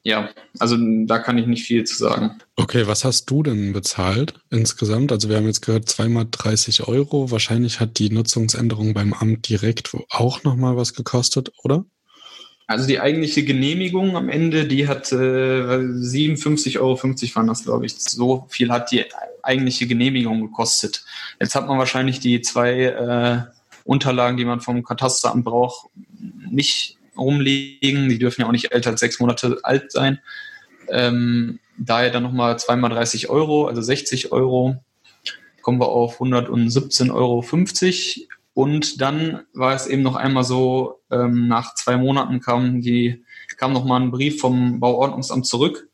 ja, 0.05 0.31
also 0.59 0.77
da 1.07 1.21
kann 1.21 1.39
ich 1.39 1.47
nicht 1.47 1.65
viel 1.65 1.85
zu 1.85 1.97
sagen. 1.97 2.39
Okay, 2.57 2.89
was 2.89 3.05
hast 3.05 3.27
du 3.27 3.45
denn 3.45 3.73
bezahlt 3.73 4.35
insgesamt? 4.51 5.13
Also 5.13 5.29
wir 5.29 5.37
haben 5.37 5.47
jetzt 5.47 5.63
gehört, 5.63 5.89
zweimal 5.89 6.27
30 6.29 6.89
Euro. 6.89 7.31
Wahrscheinlich 7.31 7.79
hat 7.79 7.99
die 7.99 8.11
Nutzungsänderung 8.11 8.95
beim 8.95 9.15
Amt 9.15 9.49
direkt 9.49 9.97
auch 10.11 10.43
nochmal 10.43 10.77
was 10.77 10.95
gekostet, 10.95 11.53
oder? 11.63 11.85
Also 12.73 12.87
die 12.87 13.01
eigentliche 13.01 13.45
Genehmigung 13.45 14.17
am 14.17 14.31
Ende, 14.31 14.67
die 14.67 14.89
hat 14.89 15.13
äh, 15.13 15.17
57,50 15.17 16.81
Euro 16.81 16.97
waren 17.37 17.47
das, 17.47 17.65
glaube 17.65 17.85
ich. 17.85 17.95
So 17.99 18.47
viel 18.49 18.73
hat 18.73 18.91
die 18.91 19.05
eigentliche 19.43 19.87
Genehmigung 19.87 20.41
gekostet. 20.41 21.05
Jetzt 21.39 21.55
hat 21.55 21.69
man 21.69 21.79
wahrscheinlich 21.79 22.19
die 22.21 22.41
zwei 22.41 22.81
äh, 22.81 23.43
Unterlagen, 23.85 24.39
die 24.39 24.47
man 24.47 24.63
vom 24.63 24.83
Katasteramt 24.83 25.45
braucht, 25.45 25.91
nicht 26.51 26.97
rumliegen. 27.15 28.09
Die 28.09 28.19
dürfen 28.19 28.41
ja 28.41 28.47
auch 28.47 28.53
nicht 28.53 28.73
älter 28.73 28.89
als 28.89 29.01
sechs 29.01 29.21
Monate 29.21 29.59
alt 29.65 29.93
sein. 29.93 30.21
Ähm, 30.89 31.61
daher 31.77 32.09
dann 32.09 32.23
nochmal 32.23 32.59
zweimal 32.59 32.91
30 32.91 33.29
Euro, 33.29 33.67
also 33.67 33.83
60 33.83 34.33
Euro, 34.33 34.83
kommen 35.61 35.79
wir 35.79 35.89
auf 35.89 36.23
117,50 36.23 37.13
Euro. 37.13 37.45
Und 38.55 39.01
dann 39.01 39.47
war 39.55 39.75
es 39.75 39.87
eben 39.87 40.03
noch 40.03 40.17
einmal 40.17 40.45
so, 40.45 41.01
ähm, 41.11 41.49
nach 41.49 41.75
zwei 41.75 41.97
Monaten 41.97 42.41
kam 42.41 42.81
die, 42.81 43.25
kam 43.57 43.73
noch 43.73 43.85
mal 43.85 44.01
ein 44.01 44.11
Brief 44.11 44.41
vom 44.41 44.79
Bauordnungsamt 44.81 45.47
zurück. 45.47 45.89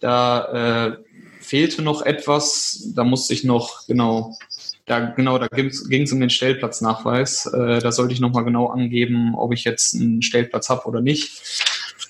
Da 0.00 0.88
äh, 0.88 0.96
fehlte 1.40 1.82
noch 1.82 2.02
etwas, 2.02 2.92
da 2.94 3.04
musste 3.04 3.32
ich 3.32 3.44
noch, 3.44 3.86
genau, 3.86 4.36
da, 4.84 5.00
genau, 5.00 5.38
da 5.38 5.48
ging 5.48 5.68
es 5.68 6.12
um 6.12 6.20
den 6.20 6.30
Stellplatznachweis. 6.30 7.46
Äh, 7.46 7.80
da 7.80 7.90
sollte 7.90 8.12
ich 8.12 8.20
nochmal 8.20 8.44
genau 8.44 8.66
angeben, 8.66 9.34
ob 9.34 9.52
ich 9.52 9.64
jetzt 9.64 9.94
einen 9.94 10.22
Stellplatz 10.22 10.68
habe 10.68 10.86
oder 10.86 11.00
nicht. 11.00 11.42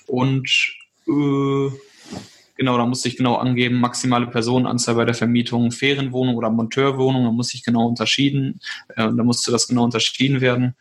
Und 0.07 0.49
äh, 1.07 1.69
Genau, 2.59 2.77
da 2.77 2.85
musste 2.85 3.07
ich 3.07 3.15
genau 3.15 3.35
angeben, 3.35 3.79
maximale 3.79 4.27
Personenanzahl 4.27 4.95
bei 4.95 5.05
der 5.05 5.13
Vermietung, 5.13 5.71
Ferienwohnung 5.71 6.35
oder 6.35 6.49
Monteurwohnung, 6.49 7.23
da 7.23 7.31
musste 7.31 7.55
ich 7.55 7.63
genau 7.63 7.87
unterschieden, 7.87 8.59
äh, 8.97 9.09
da 9.15 9.23
musste 9.23 9.49
das 9.49 9.69
genau 9.69 9.85
unterschieden 9.85 10.41
werden 10.41 10.75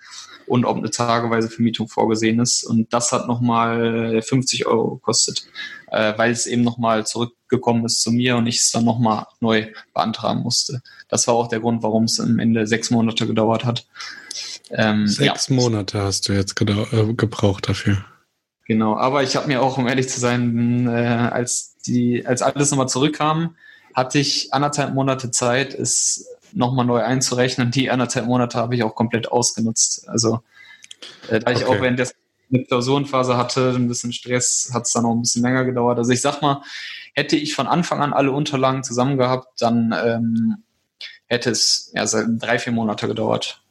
und 0.48 0.64
ob 0.64 0.78
eine 0.78 0.90
tageweise 0.90 1.48
Vermietung 1.48 1.86
vorgesehen 1.86 2.40
ist. 2.40 2.64
Und 2.64 2.92
das 2.92 3.12
hat 3.12 3.28
nochmal 3.28 4.20
50 4.20 4.66
Euro 4.66 4.96
gekostet, 4.96 5.46
äh, 5.92 6.14
weil 6.16 6.32
es 6.32 6.48
eben 6.48 6.62
nochmal 6.62 7.06
zurückgekommen 7.06 7.84
ist 7.84 8.02
zu 8.02 8.10
mir 8.10 8.36
und 8.36 8.48
ich 8.48 8.56
es 8.56 8.72
dann 8.72 8.84
nochmal 8.84 9.26
neu 9.38 9.68
beantragen 9.94 10.40
musste. 10.40 10.82
Das 11.08 11.28
war 11.28 11.34
auch 11.34 11.46
der 11.46 11.60
Grund, 11.60 11.84
warum 11.84 12.04
es 12.04 12.18
am 12.18 12.40
Ende 12.40 12.66
sechs 12.66 12.90
Monate 12.90 13.24
gedauert 13.24 13.64
hat. 13.64 13.86
Ähm, 14.70 15.06
sechs 15.06 15.46
ja. 15.46 15.54
Monate 15.54 16.00
hast 16.00 16.28
du 16.28 16.32
jetzt 16.32 16.60
äh, 16.60 17.14
gebraucht 17.14 17.68
dafür. 17.68 18.04
Genau, 18.68 18.96
aber 18.98 19.22
ich 19.22 19.34
habe 19.34 19.48
mir 19.48 19.62
auch, 19.62 19.78
um 19.78 19.88
ehrlich 19.88 20.10
zu 20.10 20.20
sein, 20.20 20.86
äh, 20.86 20.90
als 20.90 21.76
die, 21.86 22.26
als 22.26 22.42
alles 22.42 22.70
nochmal 22.70 22.88
zurückkam, 22.88 23.56
hatte 23.94 24.18
ich 24.18 24.52
anderthalb 24.52 24.94
Monate 24.94 25.30
Zeit, 25.30 25.74
es 25.74 26.28
nochmal 26.52 26.84
neu 26.84 27.02
einzurechnen. 27.02 27.70
Die 27.70 27.90
anderthalb 27.90 28.26
Monate 28.26 28.58
habe 28.58 28.74
ich 28.74 28.82
auch 28.82 28.94
komplett 28.94 29.32
ausgenutzt. 29.32 30.06
Also 30.08 30.40
äh, 31.28 31.40
da 31.40 31.50
ich 31.50 31.64
okay. 31.64 31.78
auch 31.78 31.80
während 31.80 31.98
der 31.98 32.08
eine 32.52 32.64
Klausurenphase 32.64 33.38
hatte, 33.38 33.70
ein 33.74 33.88
bisschen 33.88 34.12
Stress, 34.12 34.70
hat 34.74 34.84
es 34.84 34.92
dann 34.92 35.06
auch 35.06 35.14
ein 35.14 35.22
bisschen 35.22 35.42
länger 35.42 35.64
gedauert. 35.64 35.98
Also 35.98 36.12
ich 36.12 36.20
sag 36.20 36.42
mal, 36.42 36.62
hätte 37.14 37.36
ich 37.36 37.54
von 37.54 37.66
Anfang 37.66 38.02
an 38.02 38.12
alle 38.12 38.32
Unterlagen 38.32 38.84
zusammen 38.84 39.16
gehabt, 39.16 39.62
dann 39.62 39.94
ähm, 40.04 40.62
hätte 41.26 41.50
es 41.50 41.90
ja 41.94 42.04
drei, 42.06 42.58
vier 42.58 42.72
Monate 42.72 43.08
gedauert. 43.08 43.62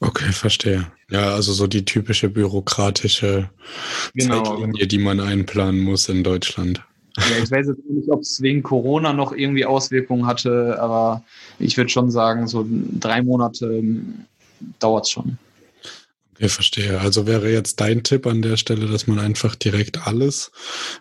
Okay, 0.00 0.32
verstehe. 0.32 0.90
Ja, 1.10 1.34
also 1.34 1.52
so 1.52 1.66
die 1.66 1.84
typische 1.84 2.30
bürokratische 2.30 3.50
genau. 4.14 4.42
Zeitlinie, 4.42 4.86
die 4.86 4.98
man 4.98 5.20
einplanen 5.20 5.80
muss 5.80 6.08
in 6.08 6.24
Deutschland. 6.24 6.82
Ja, 7.18 7.42
ich 7.42 7.50
weiß 7.50 7.66
jetzt 7.66 7.84
nicht, 7.88 8.08
ob 8.10 8.20
es 8.20 8.40
wegen 8.40 8.62
Corona 8.62 9.12
noch 9.12 9.32
irgendwie 9.32 9.66
Auswirkungen 9.66 10.26
hatte, 10.26 10.78
aber 10.80 11.22
ich 11.58 11.76
würde 11.76 11.90
schon 11.90 12.10
sagen, 12.10 12.48
so 12.48 12.66
drei 12.98 13.22
Monate 13.22 13.66
ähm, 13.66 14.24
dauert 14.78 15.04
es 15.04 15.10
schon. 15.10 15.38
Okay, 16.40 16.48
verstehe. 16.48 17.00
Also 17.00 17.26
wäre 17.26 17.52
jetzt 17.52 17.80
dein 17.80 18.02
Tipp 18.02 18.26
an 18.26 18.40
der 18.40 18.56
Stelle, 18.56 18.86
dass 18.86 19.06
man 19.06 19.18
einfach 19.18 19.54
direkt 19.56 20.06
alles, 20.06 20.50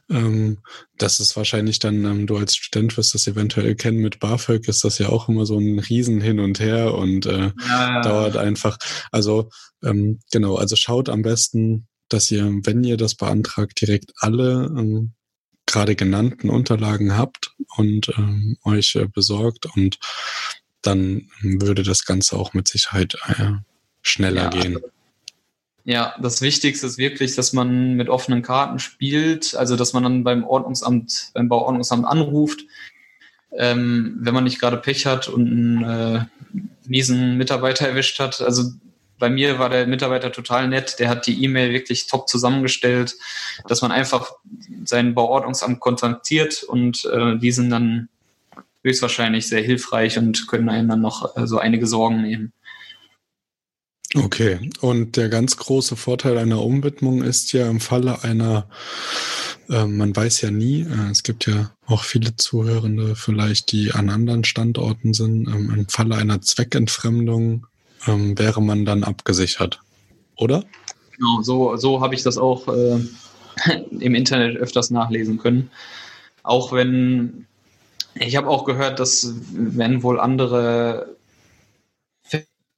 ähm, 0.09 0.57
das 0.97 1.21
ist 1.21 1.37
wahrscheinlich 1.37 1.79
dann, 1.79 2.03
ähm, 2.03 2.27
du 2.27 2.35
als 2.35 2.57
Student 2.57 2.97
wirst 2.97 3.13
das 3.13 3.25
eventuell 3.25 3.75
kennen, 3.75 3.99
mit 3.99 4.19
BAföG 4.19 4.67
ist 4.67 4.83
das 4.83 4.97
ja 4.97 5.07
auch 5.07 5.29
immer 5.29 5.45
so 5.45 5.57
ein 5.57 5.79
Riesen 5.79 6.19
hin 6.19 6.41
und 6.41 6.59
her 6.59 6.93
und 6.93 7.25
äh, 7.25 7.53
ja. 7.69 8.01
dauert 8.01 8.35
einfach. 8.35 8.77
Also 9.13 9.49
ähm, 9.81 10.19
genau, 10.29 10.57
also 10.57 10.75
schaut 10.75 11.07
am 11.07 11.21
besten, 11.21 11.87
dass 12.09 12.29
ihr, 12.31 12.43
wenn 12.65 12.83
ihr 12.83 12.97
das 12.97 13.15
beantragt, 13.15 13.79
direkt 13.79 14.11
alle 14.17 14.69
ähm, 14.77 15.13
gerade 15.65 15.95
genannten 15.95 16.49
Unterlagen 16.49 17.15
habt 17.15 17.53
und 17.77 18.09
ähm, 18.17 18.57
euch 18.65 18.95
äh, 18.95 19.07
besorgt 19.07 19.67
und 19.73 19.99
dann 20.81 21.29
würde 21.41 21.83
das 21.83 22.03
Ganze 22.03 22.35
auch 22.35 22.53
mit 22.53 22.67
Sicherheit 22.67 23.15
äh, 23.29 23.51
schneller 24.01 24.43
ja, 24.43 24.49
gehen. 24.49 24.79
Ja, 25.89 26.13
das 26.21 26.43
Wichtigste 26.43 26.85
ist 26.85 26.99
wirklich, 26.99 27.33
dass 27.33 27.51
man 27.51 27.95
mit 27.95 28.09
offenen 28.09 28.43
Karten 28.43 28.77
spielt, 28.77 29.55
also 29.55 29.75
dass 29.75 29.91
man 29.91 30.03
dann 30.03 30.23
beim 30.23 30.43
Ordnungsamt, 30.43 31.31
beim 31.33 31.49
Bauordnungsamt 31.49 32.05
anruft, 32.05 32.61
ähm, 33.57 34.15
wenn 34.19 34.35
man 34.35 34.43
nicht 34.43 34.59
gerade 34.59 34.77
Pech 34.77 35.07
hat 35.07 35.27
und 35.27 35.47
einen 35.47 35.83
äh, 35.83 36.25
miesen 36.85 37.37
Mitarbeiter 37.37 37.87
erwischt 37.87 38.19
hat. 38.19 38.39
Also 38.39 38.65
bei 39.17 39.31
mir 39.31 39.57
war 39.57 39.71
der 39.71 39.87
Mitarbeiter 39.87 40.31
total 40.31 40.67
nett, 40.67 40.99
der 40.99 41.09
hat 41.09 41.25
die 41.25 41.43
E-Mail 41.43 41.73
wirklich 41.73 42.05
top 42.05 42.29
zusammengestellt, 42.29 43.15
dass 43.67 43.81
man 43.81 43.91
einfach 43.91 44.33
sein 44.85 45.15
Bauordnungsamt 45.15 45.79
kontaktiert 45.79 46.61
und 46.61 47.03
äh, 47.05 47.35
die 47.39 47.51
sind 47.51 47.71
dann 47.71 48.09
höchstwahrscheinlich 48.83 49.47
sehr 49.47 49.63
hilfreich 49.63 50.19
und 50.19 50.47
können 50.47 50.69
einem 50.69 50.89
dann 50.89 51.01
noch 51.01 51.35
äh, 51.35 51.47
so 51.47 51.57
einige 51.57 51.87
Sorgen 51.87 52.21
nehmen. 52.21 52.53
Okay, 54.15 54.71
und 54.81 55.17
der 55.17 55.29
ganz 55.29 55.57
große 55.57 55.95
Vorteil 55.95 56.39
einer 56.39 56.63
Umwidmung 56.63 57.21
ist 57.21 57.53
ja 57.53 57.69
im 57.69 57.79
Falle 57.79 58.23
einer, 58.23 58.67
äh, 59.69 59.85
man 59.85 60.15
weiß 60.15 60.41
ja 60.41 60.49
nie, 60.49 60.81
äh, 60.81 61.11
es 61.11 61.21
gibt 61.21 61.45
ja 61.45 61.71
auch 61.85 62.03
viele 62.03 62.35
Zuhörende 62.35 63.15
vielleicht, 63.15 63.71
die 63.71 63.91
an 63.91 64.09
anderen 64.09 64.43
Standorten 64.43 65.13
sind, 65.13 65.47
ähm, 65.47 65.71
im 65.75 65.87
Falle 65.89 66.15
einer 66.15 66.41
Zweckentfremdung 66.41 67.67
ähm, 68.07 68.37
wäre 68.39 68.63
man 68.63 68.83
dann 68.83 69.03
abgesichert, 69.03 69.79
oder? 70.35 70.63
Genau, 71.15 71.43
so, 71.43 71.75
so 71.75 72.01
habe 72.01 72.15
ich 72.15 72.23
das 72.23 72.39
auch 72.39 72.67
äh, 72.67 72.99
im 73.99 74.15
Internet 74.15 74.57
öfters 74.57 74.89
nachlesen 74.89 75.37
können. 75.37 75.69
Auch 76.41 76.71
wenn, 76.71 77.45
ich 78.15 78.35
habe 78.37 78.47
auch 78.47 78.65
gehört, 78.65 78.99
dass 78.99 79.35
wenn 79.51 80.01
wohl 80.01 80.19
andere 80.19 81.15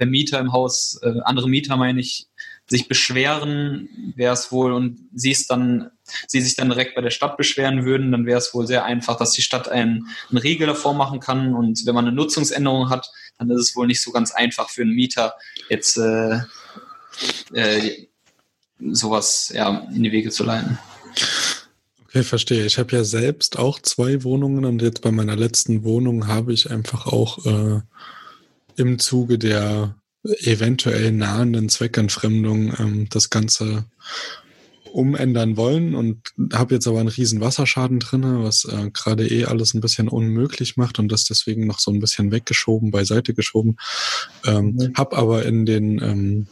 Vermieter 0.01 0.39
im 0.39 0.51
Haus, 0.51 0.99
äh, 1.03 1.19
andere 1.25 1.47
Mieter 1.47 1.77
meine 1.77 1.99
ich, 1.99 2.25
sich 2.67 2.87
beschweren, 2.87 3.87
wäre 4.15 4.33
es 4.33 4.51
wohl 4.51 4.73
und 4.73 4.97
sie 5.13 5.29
es 5.29 5.45
dann, 5.45 5.91
sie 6.25 6.41
sich 6.41 6.55
dann 6.55 6.69
direkt 6.69 6.95
bei 6.95 7.01
der 7.01 7.11
Stadt 7.11 7.37
beschweren 7.37 7.85
würden, 7.85 8.11
dann 8.11 8.25
wäre 8.25 8.39
es 8.39 8.51
wohl 8.55 8.65
sehr 8.65 8.83
einfach, 8.83 9.17
dass 9.17 9.33
die 9.33 9.43
Stadt 9.43 9.69
einen, 9.69 10.07
einen 10.29 10.37
Riegel 10.39 10.65
davor 10.65 10.95
machen 10.95 11.19
kann 11.19 11.53
und 11.53 11.85
wenn 11.85 11.93
man 11.93 12.07
eine 12.07 12.15
Nutzungsänderung 12.15 12.89
hat, 12.89 13.11
dann 13.37 13.51
ist 13.51 13.61
es 13.61 13.75
wohl 13.75 13.85
nicht 13.85 14.01
so 14.01 14.11
ganz 14.11 14.31
einfach 14.31 14.71
für 14.71 14.81
einen 14.81 14.95
Mieter 14.95 15.35
jetzt 15.69 15.97
äh, 15.97 16.39
äh, 17.53 18.07
sowas 18.79 19.51
ja, 19.53 19.85
in 19.93 20.01
die 20.01 20.11
Wege 20.11 20.31
zu 20.31 20.43
leiten. 20.43 20.79
Okay, 22.05 22.23
verstehe. 22.23 22.65
Ich 22.65 22.79
habe 22.79 22.95
ja 22.95 23.03
selbst 23.03 23.59
auch 23.59 23.79
zwei 23.79 24.23
Wohnungen 24.23 24.65
und 24.65 24.81
jetzt 24.81 25.01
bei 25.01 25.11
meiner 25.11 25.35
letzten 25.35 25.83
Wohnung 25.83 26.27
habe 26.27 26.53
ich 26.53 26.71
einfach 26.71 27.05
auch 27.05 27.45
äh, 27.45 27.81
im 28.81 28.99
Zuge 28.99 29.37
der 29.37 29.95
eventuell 30.23 31.11
nahenden 31.11 31.69
Zweckentfremdung 31.69 32.73
ähm, 32.79 33.07
das 33.09 33.29
Ganze 33.29 33.85
umändern 34.91 35.55
wollen 35.55 35.95
und 35.95 36.33
habe 36.51 36.75
jetzt 36.75 36.85
aber 36.85 36.99
einen 36.99 37.07
riesen 37.07 37.39
Wasserschaden 37.39 37.99
drinne, 37.99 38.43
was 38.43 38.65
äh, 38.65 38.89
gerade 38.91 39.25
eh 39.27 39.45
alles 39.45 39.73
ein 39.73 39.81
bisschen 39.81 40.09
unmöglich 40.09 40.75
macht 40.75 40.99
und 40.99 41.11
das 41.11 41.23
deswegen 41.23 41.65
noch 41.65 41.79
so 41.79 41.91
ein 41.91 42.01
bisschen 42.01 42.31
weggeschoben, 42.31 42.91
beiseite 42.91 43.33
geschoben. 43.33 43.77
Ähm, 44.45 44.73
mhm. 44.73 44.93
Habe 44.95 45.17
aber 45.17 45.45
in 45.45 45.65
den 45.65 46.01
ähm, 46.01 46.47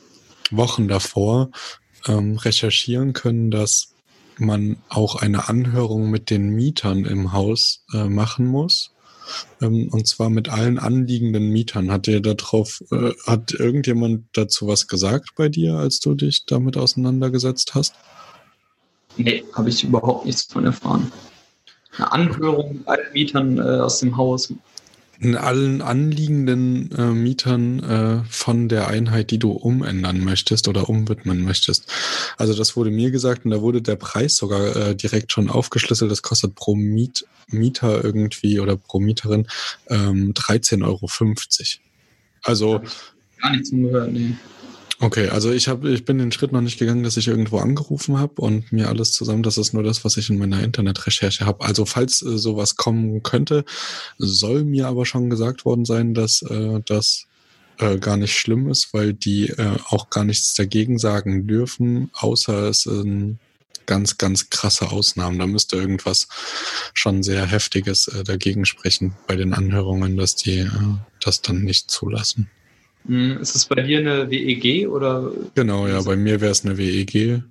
Wochen 0.52 0.88
davor 0.88 1.52
ähm, 2.08 2.38
recherchieren 2.38 3.12
können, 3.12 3.52
dass 3.52 3.94
man 4.38 4.78
auch 4.88 5.16
eine 5.16 5.50
Anhörung 5.50 6.10
mit 6.10 6.30
den 6.30 6.50
Mietern 6.50 7.04
im 7.04 7.34
Haus 7.34 7.84
äh, 7.94 8.06
machen 8.06 8.46
muss 8.46 8.94
ähm, 9.62 9.90
und 9.92 10.08
zwar 10.08 10.30
mit 10.30 10.50
allen 10.50 10.80
anliegenden 10.80 11.50
Mietern. 11.50 11.92
Hat 11.92 12.08
dir 12.08 12.22
darauf, 12.22 12.84
äh, 12.92 13.12
hat 13.26 13.52
irgendjemand 13.52 14.26
dazu 14.34 14.68
was 14.68 14.88
gesagt 14.88 15.32
bei 15.36 15.50
dir, 15.50 15.76
als 15.76 16.00
du 16.00 16.16
dich 16.16 16.46
damit 16.46 16.78
auseinandergesetzt 16.78 17.76
hast? 17.76 17.94
Nee, 19.18 19.44
habe 19.54 19.70
ich 19.70 19.84
überhaupt 19.84 20.26
nichts 20.26 20.44
von 20.44 20.66
erfahren. 20.66 21.12
Eine 21.98 22.12
Anhörung 22.12 22.78
mit 22.78 22.88
allen 22.88 23.14
Mietern 23.14 23.58
äh, 23.58 23.62
aus 23.62 24.00
dem 24.00 24.16
Haus 24.16 24.54
in 25.20 25.36
allen 25.36 25.82
anliegenden 25.82 26.92
äh, 26.92 27.12
Mietern 27.12 27.84
äh, 27.84 28.24
von 28.30 28.70
der 28.70 28.88
Einheit, 28.88 29.32
die 29.32 29.38
du 29.38 29.52
umändern 29.52 30.24
möchtest 30.24 30.68
oder 30.68 30.90
umwidmen 30.90 31.44
möchtest. 31.44 31.92
Also 32.38 32.56
das 32.56 32.78
wurde 32.78 32.90
mir 32.90 33.12
gesagt 33.12 33.44
und 33.44 33.52
da 33.52 33.62
wurde 33.62 33.82
der 33.82 33.98
Preis 33.98 34.38
sogar 34.38 34.76
äh, 34.76 34.96
direkt 34.96 35.32
schon 35.32 35.50
aufgeschlüsselt. 35.50 36.10
Das 36.10 36.22
kostet 36.22 36.56
pro 36.56 36.76
Miet 36.76 37.26
Mieter 37.48 38.04
irgendwie 38.04 38.60
oder 38.60 38.78
pro 38.78 39.00
Mieterin 39.00 39.48
ähm, 39.88 40.34
13,50 40.34 40.86
Euro. 40.86 41.08
Also 42.44 42.82
gar 43.42 43.52
nichts 43.52 43.70
zugehört, 43.70 44.12
nee. 44.14 44.36
Okay, 45.02 45.30
also 45.30 45.52
ich 45.52 45.70
habe, 45.70 45.90
ich 45.92 46.04
bin 46.04 46.18
den 46.18 46.34
Schritt 46.34 46.52
noch 46.52 46.60
nicht 46.60 46.78
gegangen, 46.78 47.04
dass 47.04 47.16
ich 47.16 47.30
irgendwo 47.30 47.60
angerufen 47.60 48.20
habe 48.20 48.42
und 48.42 48.74
mir 48.74 48.90
alles 48.90 49.14
zusammen, 49.14 49.44
das 49.44 49.58
ist 49.58 49.74
nur 49.74 49.82
das, 49.82 50.04
was 50.04 50.18
ich 50.18 50.30
in 50.30 50.38
meiner 50.38 50.62
Internetrecherche 50.62 51.46
habe. 51.46 51.64
Also 51.64 51.86
falls 51.86 52.22
äh, 52.22 52.38
sowas 52.38 52.76
kommen 52.76 53.24
könnte, 53.24 53.64
soll 54.18 54.66
mir 54.66 54.88
aber 54.88 55.06
schon 55.06 55.30
gesagt 55.30 55.64
worden 55.64 55.86
sein, 55.86 56.14
dass 56.14 56.42
äh, 56.42 56.82
das 56.86 57.28
äh, 57.78 57.98
gar 57.98 58.18
nicht 58.18 58.38
schlimm 58.38 58.70
ist, 58.70 58.94
weil 58.94 59.14
die 59.14 59.48
äh, 59.48 59.78
auch 59.88 60.10
gar 60.10 60.26
nichts 60.26 60.54
dagegen 60.54 61.00
sagen 61.00 61.48
dürfen, 61.48 62.12
außer 62.14 62.68
es 62.68 62.82
sind 62.82 63.40
ganz, 63.86 64.18
ganz 64.18 64.50
krasse 64.50 64.92
Ausnahmen. 64.92 65.40
Da 65.40 65.48
müsste 65.48 65.78
irgendwas 65.78 66.28
schon 66.94 67.24
sehr 67.24 67.46
Heftiges 67.46 68.10
äh, 68.10 68.26
dagegen 68.26 68.66
sprechen 68.66 69.16
bei 69.28 69.38
den 69.38 69.54
Anhörungen, 69.54 70.18
dass 70.18 70.36
die 70.36 70.60
äh, 70.60 70.70
das 71.22 71.42
dann 71.42 71.64
nicht 71.64 71.90
zulassen. 71.90 72.52
Hm, 73.06 73.38
ist 73.40 73.56
es 73.56 73.66
bei 73.66 73.82
dir 73.82 74.00
eine 74.00 74.30
WEG 74.30 74.88
oder? 74.90 75.32
Genau, 75.56 75.88
ja, 75.88 76.02
bei 76.02 76.16
mir 76.16 76.42
wäre 76.42 76.52
es 76.52 76.66
eine 76.66 76.78
WEG 76.78 77.42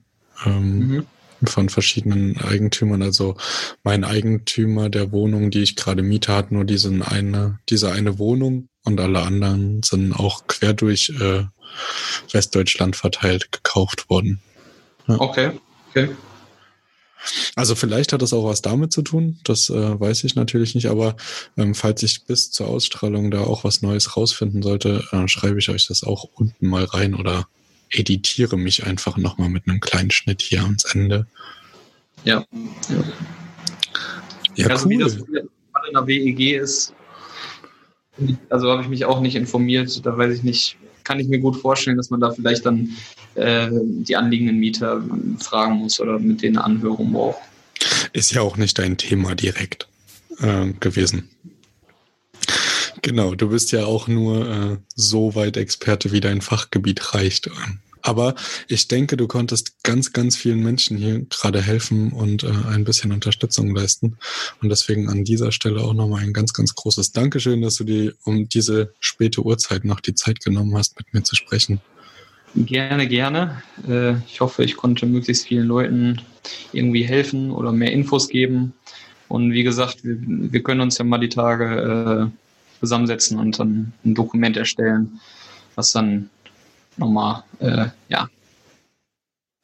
ähm, 0.44 0.78
mhm. 0.78 1.06
von 1.44 1.68
verschiedenen 1.68 2.38
Eigentümern. 2.38 3.02
Also 3.02 3.36
mein 3.82 4.04
Eigentümer 4.04 4.88
der 4.88 5.12
Wohnung, 5.12 5.50
die 5.50 5.62
ich 5.62 5.76
gerade 5.76 6.02
miete, 6.02 6.34
hat 6.34 6.52
nur 6.52 6.64
diesen 6.64 7.02
eine, 7.02 7.58
diese 7.68 7.90
eine 7.92 8.18
Wohnung 8.18 8.68
und 8.84 9.00
alle 9.00 9.22
anderen 9.22 9.82
sind 9.82 10.12
auch 10.12 10.46
quer 10.46 10.74
durch 10.74 11.12
äh, 11.20 11.44
Westdeutschland 12.32 12.96
verteilt 12.96 13.52
gekauft 13.52 14.08
worden. 14.10 14.40
Ja. 15.06 15.20
Okay, 15.20 15.50
okay. 15.90 16.08
Also 17.56 17.74
vielleicht 17.74 18.12
hat 18.12 18.22
das 18.22 18.32
auch 18.32 18.44
was 18.44 18.62
damit 18.62 18.92
zu 18.92 19.02
tun, 19.02 19.38
das 19.44 19.70
äh, 19.70 20.00
weiß 20.00 20.24
ich 20.24 20.34
natürlich 20.34 20.74
nicht, 20.74 20.86
aber 20.86 21.16
ähm, 21.56 21.74
falls 21.74 22.02
ich 22.02 22.24
bis 22.24 22.50
zur 22.50 22.68
Ausstrahlung 22.68 23.30
da 23.30 23.40
auch 23.40 23.64
was 23.64 23.82
Neues 23.82 24.16
rausfinden 24.16 24.62
sollte, 24.62 25.04
äh, 25.12 25.28
schreibe 25.28 25.58
ich 25.58 25.68
euch 25.68 25.86
das 25.86 26.04
auch 26.04 26.24
unten 26.34 26.68
mal 26.68 26.84
rein 26.84 27.14
oder 27.14 27.48
editiere 27.90 28.56
mich 28.56 28.84
einfach 28.84 29.16
nochmal 29.16 29.48
mit 29.48 29.66
einem 29.66 29.80
kleinen 29.80 30.10
Schnitt 30.10 30.42
hier 30.42 30.62
ans 30.62 30.84
Ende. 30.84 31.26
Ja. 32.24 32.44
Ja, 32.88 33.04
ja 34.54 34.66
also 34.68 34.86
cool. 34.86 34.90
wie 34.90 34.98
das 34.98 35.14
in 35.14 35.94
der 35.94 36.06
WEG 36.06 36.60
ist, 36.60 36.94
also 38.48 38.70
habe 38.70 38.82
ich 38.82 38.88
mich 38.88 39.04
auch 39.04 39.20
nicht 39.20 39.36
informiert, 39.36 40.04
da 40.04 40.16
weiß 40.16 40.34
ich 40.34 40.42
nicht, 40.42 40.76
kann 41.08 41.20
ich 41.20 41.28
mir 41.28 41.38
gut 41.38 41.56
vorstellen, 41.56 41.96
dass 41.96 42.10
man 42.10 42.20
da 42.20 42.32
vielleicht 42.32 42.66
dann 42.66 42.90
äh, 43.34 43.70
die 43.72 44.14
anliegenden 44.14 44.58
Mieter 44.58 45.02
fragen 45.38 45.76
muss 45.76 45.98
oder 46.00 46.18
mit 46.18 46.42
denen 46.42 46.58
Anhörung 46.58 47.12
braucht. 47.14 47.38
Ist 48.12 48.32
ja 48.32 48.42
auch 48.42 48.58
nicht 48.58 48.78
dein 48.78 48.98
Thema 48.98 49.34
direkt 49.34 49.88
äh, 50.40 50.74
gewesen. 50.80 51.30
Genau, 53.00 53.34
du 53.34 53.48
bist 53.48 53.72
ja 53.72 53.86
auch 53.86 54.06
nur 54.06 54.50
äh, 54.50 54.76
so 54.94 55.34
weit 55.34 55.56
Experte, 55.56 56.12
wie 56.12 56.20
dein 56.20 56.42
Fachgebiet 56.42 57.14
reicht. 57.14 57.48
Aber 58.08 58.34
ich 58.68 58.88
denke, 58.88 59.18
du 59.18 59.28
konntest 59.28 59.82
ganz, 59.82 60.14
ganz 60.14 60.34
vielen 60.34 60.62
Menschen 60.62 60.96
hier 60.96 61.26
gerade 61.28 61.60
helfen 61.60 62.10
und 62.10 62.42
äh, 62.42 62.48
ein 62.70 62.84
bisschen 62.84 63.12
Unterstützung 63.12 63.76
leisten. 63.76 64.16
Und 64.62 64.70
deswegen 64.70 65.10
an 65.10 65.24
dieser 65.24 65.52
Stelle 65.52 65.82
auch 65.82 65.92
nochmal 65.92 66.22
ein 66.22 66.32
ganz, 66.32 66.54
ganz 66.54 66.74
großes 66.74 67.12
Dankeschön, 67.12 67.60
dass 67.60 67.74
du 67.74 67.84
dir 67.84 68.14
um 68.24 68.48
diese 68.48 68.94
späte 68.98 69.44
Uhrzeit 69.44 69.84
noch 69.84 70.00
die 70.00 70.14
Zeit 70.14 70.40
genommen 70.40 70.74
hast, 70.74 70.98
mit 70.98 71.12
mir 71.12 71.22
zu 71.22 71.36
sprechen. 71.36 71.82
Gerne, 72.54 73.06
gerne. 73.08 73.62
Äh, 73.86 74.14
ich 74.26 74.40
hoffe, 74.40 74.64
ich 74.64 74.78
konnte 74.78 75.04
möglichst 75.04 75.46
vielen 75.46 75.66
Leuten 75.66 76.22
irgendwie 76.72 77.04
helfen 77.04 77.50
oder 77.50 77.72
mehr 77.72 77.92
Infos 77.92 78.30
geben. 78.30 78.72
Und 79.28 79.52
wie 79.52 79.64
gesagt, 79.64 80.02
wir, 80.02 80.16
wir 80.18 80.62
können 80.62 80.80
uns 80.80 80.96
ja 80.96 81.04
mal 81.04 81.18
die 81.18 81.28
Tage 81.28 82.30
äh, 82.32 82.80
zusammensetzen 82.80 83.38
und 83.38 83.58
dann 83.58 83.92
ein 84.02 84.14
Dokument 84.14 84.56
erstellen, 84.56 85.20
was 85.74 85.92
dann 85.92 86.30
nochmal, 86.98 87.44
äh, 87.60 87.86
ja. 88.08 88.28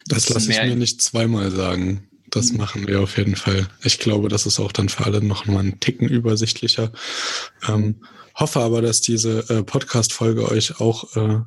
Das 0.07 0.29
lasse 0.29 0.51
ich 0.51 0.59
mir 0.59 0.77
nicht 0.77 1.01
zweimal 1.01 1.51
sagen. 1.51 2.09
Das 2.31 2.53
mhm. 2.53 2.59
machen 2.59 2.87
wir 2.89 3.01
auf 3.01 3.17
jeden 3.17 3.37
Fall. 3.37 3.69
Ich 3.83 3.99
glaube, 3.99 4.29
das 4.29 4.47
ist 4.47 4.59
auch 4.59 4.73
dann 4.73 4.89
für 4.89 5.05
alle 5.05 5.23
noch 5.23 5.47
mal 5.47 5.61
einen 5.61 5.81
Ticken 5.81 6.09
übersichtlicher. 6.09 6.93
Ähm, 7.69 8.05
hoffe 8.35 8.61
aber, 8.61 8.83
dass 8.83 9.01
diese 9.01 9.49
äh, 9.49 9.63
Podcast-Folge 9.63 10.51
euch 10.51 10.81
auch 10.81 11.17
äh, 11.17 11.41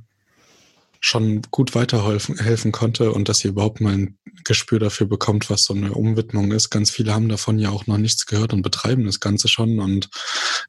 schon 1.00 1.42
gut 1.52 1.76
weiterhelfen 1.76 2.40
helfen 2.40 2.72
konnte 2.72 3.12
und 3.12 3.30
dass 3.30 3.44
ihr 3.44 3.52
überhaupt 3.52 3.82
mal 3.82 3.94
ein 3.94 4.18
Gespür 4.44 4.80
dafür 4.80 5.08
bekommt, 5.08 5.50
was 5.50 5.64
so 5.64 5.74
eine 5.74 5.94
Umwidmung 5.94 6.52
ist. 6.52 6.70
Ganz 6.70 6.90
viele 6.90 7.14
haben 7.14 7.30
davon 7.30 7.60
ja 7.60 7.70
auch 7.70 7.86
noch 7.88 7.98
nichts 7.98 8.26
gehört 8.26 8.54
und 8.54 8.62
betreiben 8.62 9.06
das 9.06 9.20
Ganze 9.20 9.48
schon. 9.48 9.80
Und 9.80 10.10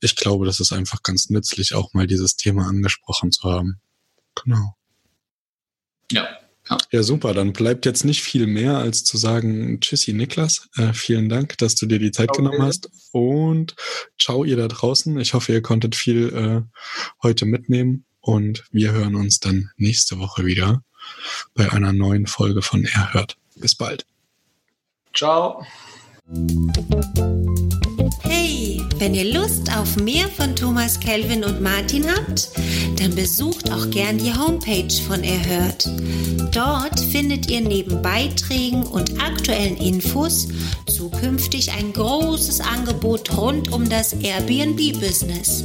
ich 0.01 0.17
glaube, 0.17 0.47
das 0.47 0.61
ist 0.61 0.73
einfach 0.73 1.03
ganz 1.03 1.31
nützlich, 1.31 1.75
auch 1.75 1.95
mal 1.95 2.07
dieses 2.07 2.37
Thema 2.37 2.67
angesprochen 2.67 3.33
zu 3.33 3.51
haben. 3.51 3.81
Genau. 4.43 4.75
Ja. 6.13 6.29
Ja. 6.71 6.77
ja, 6.91 7.03
super. 7.03 7.33
Dann 7.33 7.53
bleibt 7.53 7.87
jetzt 7.87 8.05
nicht 8.05 8.23
viel 8.23 8.47
mehr, 8.47 8.77
als 8.77 9.03
zu 9.05 9.17
sagen, 9.17 9.81
tschüssi 9.81 10.13
Niklas. 10.13 10.69
Äh, 10.77 10.93
vielen 10.93 11.29
Dank, 11.29 11.57
dass 11.59 11.75
du 11.77 11.87
dir 11.87 11.99
die 11.99 12.11
Zeit 12.11 12.31
okay. 12.31 12.43
genommen 12.43 12.63
hast. 12.63 12.91
Und 13.13 13.75
ciao 14.19 14.45
ihr 14.45 14.57
da 14.57 14.69
draußen. 14.69 15.19
Ich 15.19 15.33
hoffe, 15.33 15.53
ihr 15.53 15.63
konntet 15.63 15.97
viel 15.97 16.29
äh, 16.35 16.81
heute 17.23 17.47
mitnehmen. 17.47 18.05
Und 18.21 18.65
wir 18.71 18.93
hören 18.93 19.15
uns 19.15 19.41
dann 19.41 19.71
nächste 19.77 20.19
Woche 20.19 20.45
wieder 20.45 20.83
bei 21.55 21.73
einer 21.73 21.95
neuen 21.95 22.27
Folge 22.27 22.61
von 22.61 22.85
Erhört. 22.85 23.39
Bis 23.57 23.75
bald. 23.75 24.05
Ciao. 25.15 25.65
Wenn 28.99 29.15
ihr 29.15 29.33
Lust 29.33 29.77
auf 29.77 29.97
mehr 29.97 30.29
von 30.29 30.57
Thomas 30.57 30.99
Kelvin 30.99 31.45
und 31.45 31.61
Martin 31.61 32.07
habt, 32.07 32.51
dann 32.99 33.15
besucht 33.15 33.71
auch 33.71 33.89
gern 33.91 34.19
die 34.19 34.35
Homepage 34.35 34.93
von 35.07 35.23
Erhört. 35.23 35.89
Dort 36.53 36.99
findet 36.99 37.51
ihr 37.51 37.61
neben 37.61 38.03
Beiträgen 38.03 38.83
und 38.83 39.21
aktuellen 39.21 39.77
Infos 39.77 40.49
zukünftig 40.87 41.73
ein 41.73 41.93
großes 41.93 42.61
Angebot 42.61 43.37
rund 43.37 43.73
um 43.73 43.89
das 43.89 44.15
Airbnb-Business. 44.15 45.65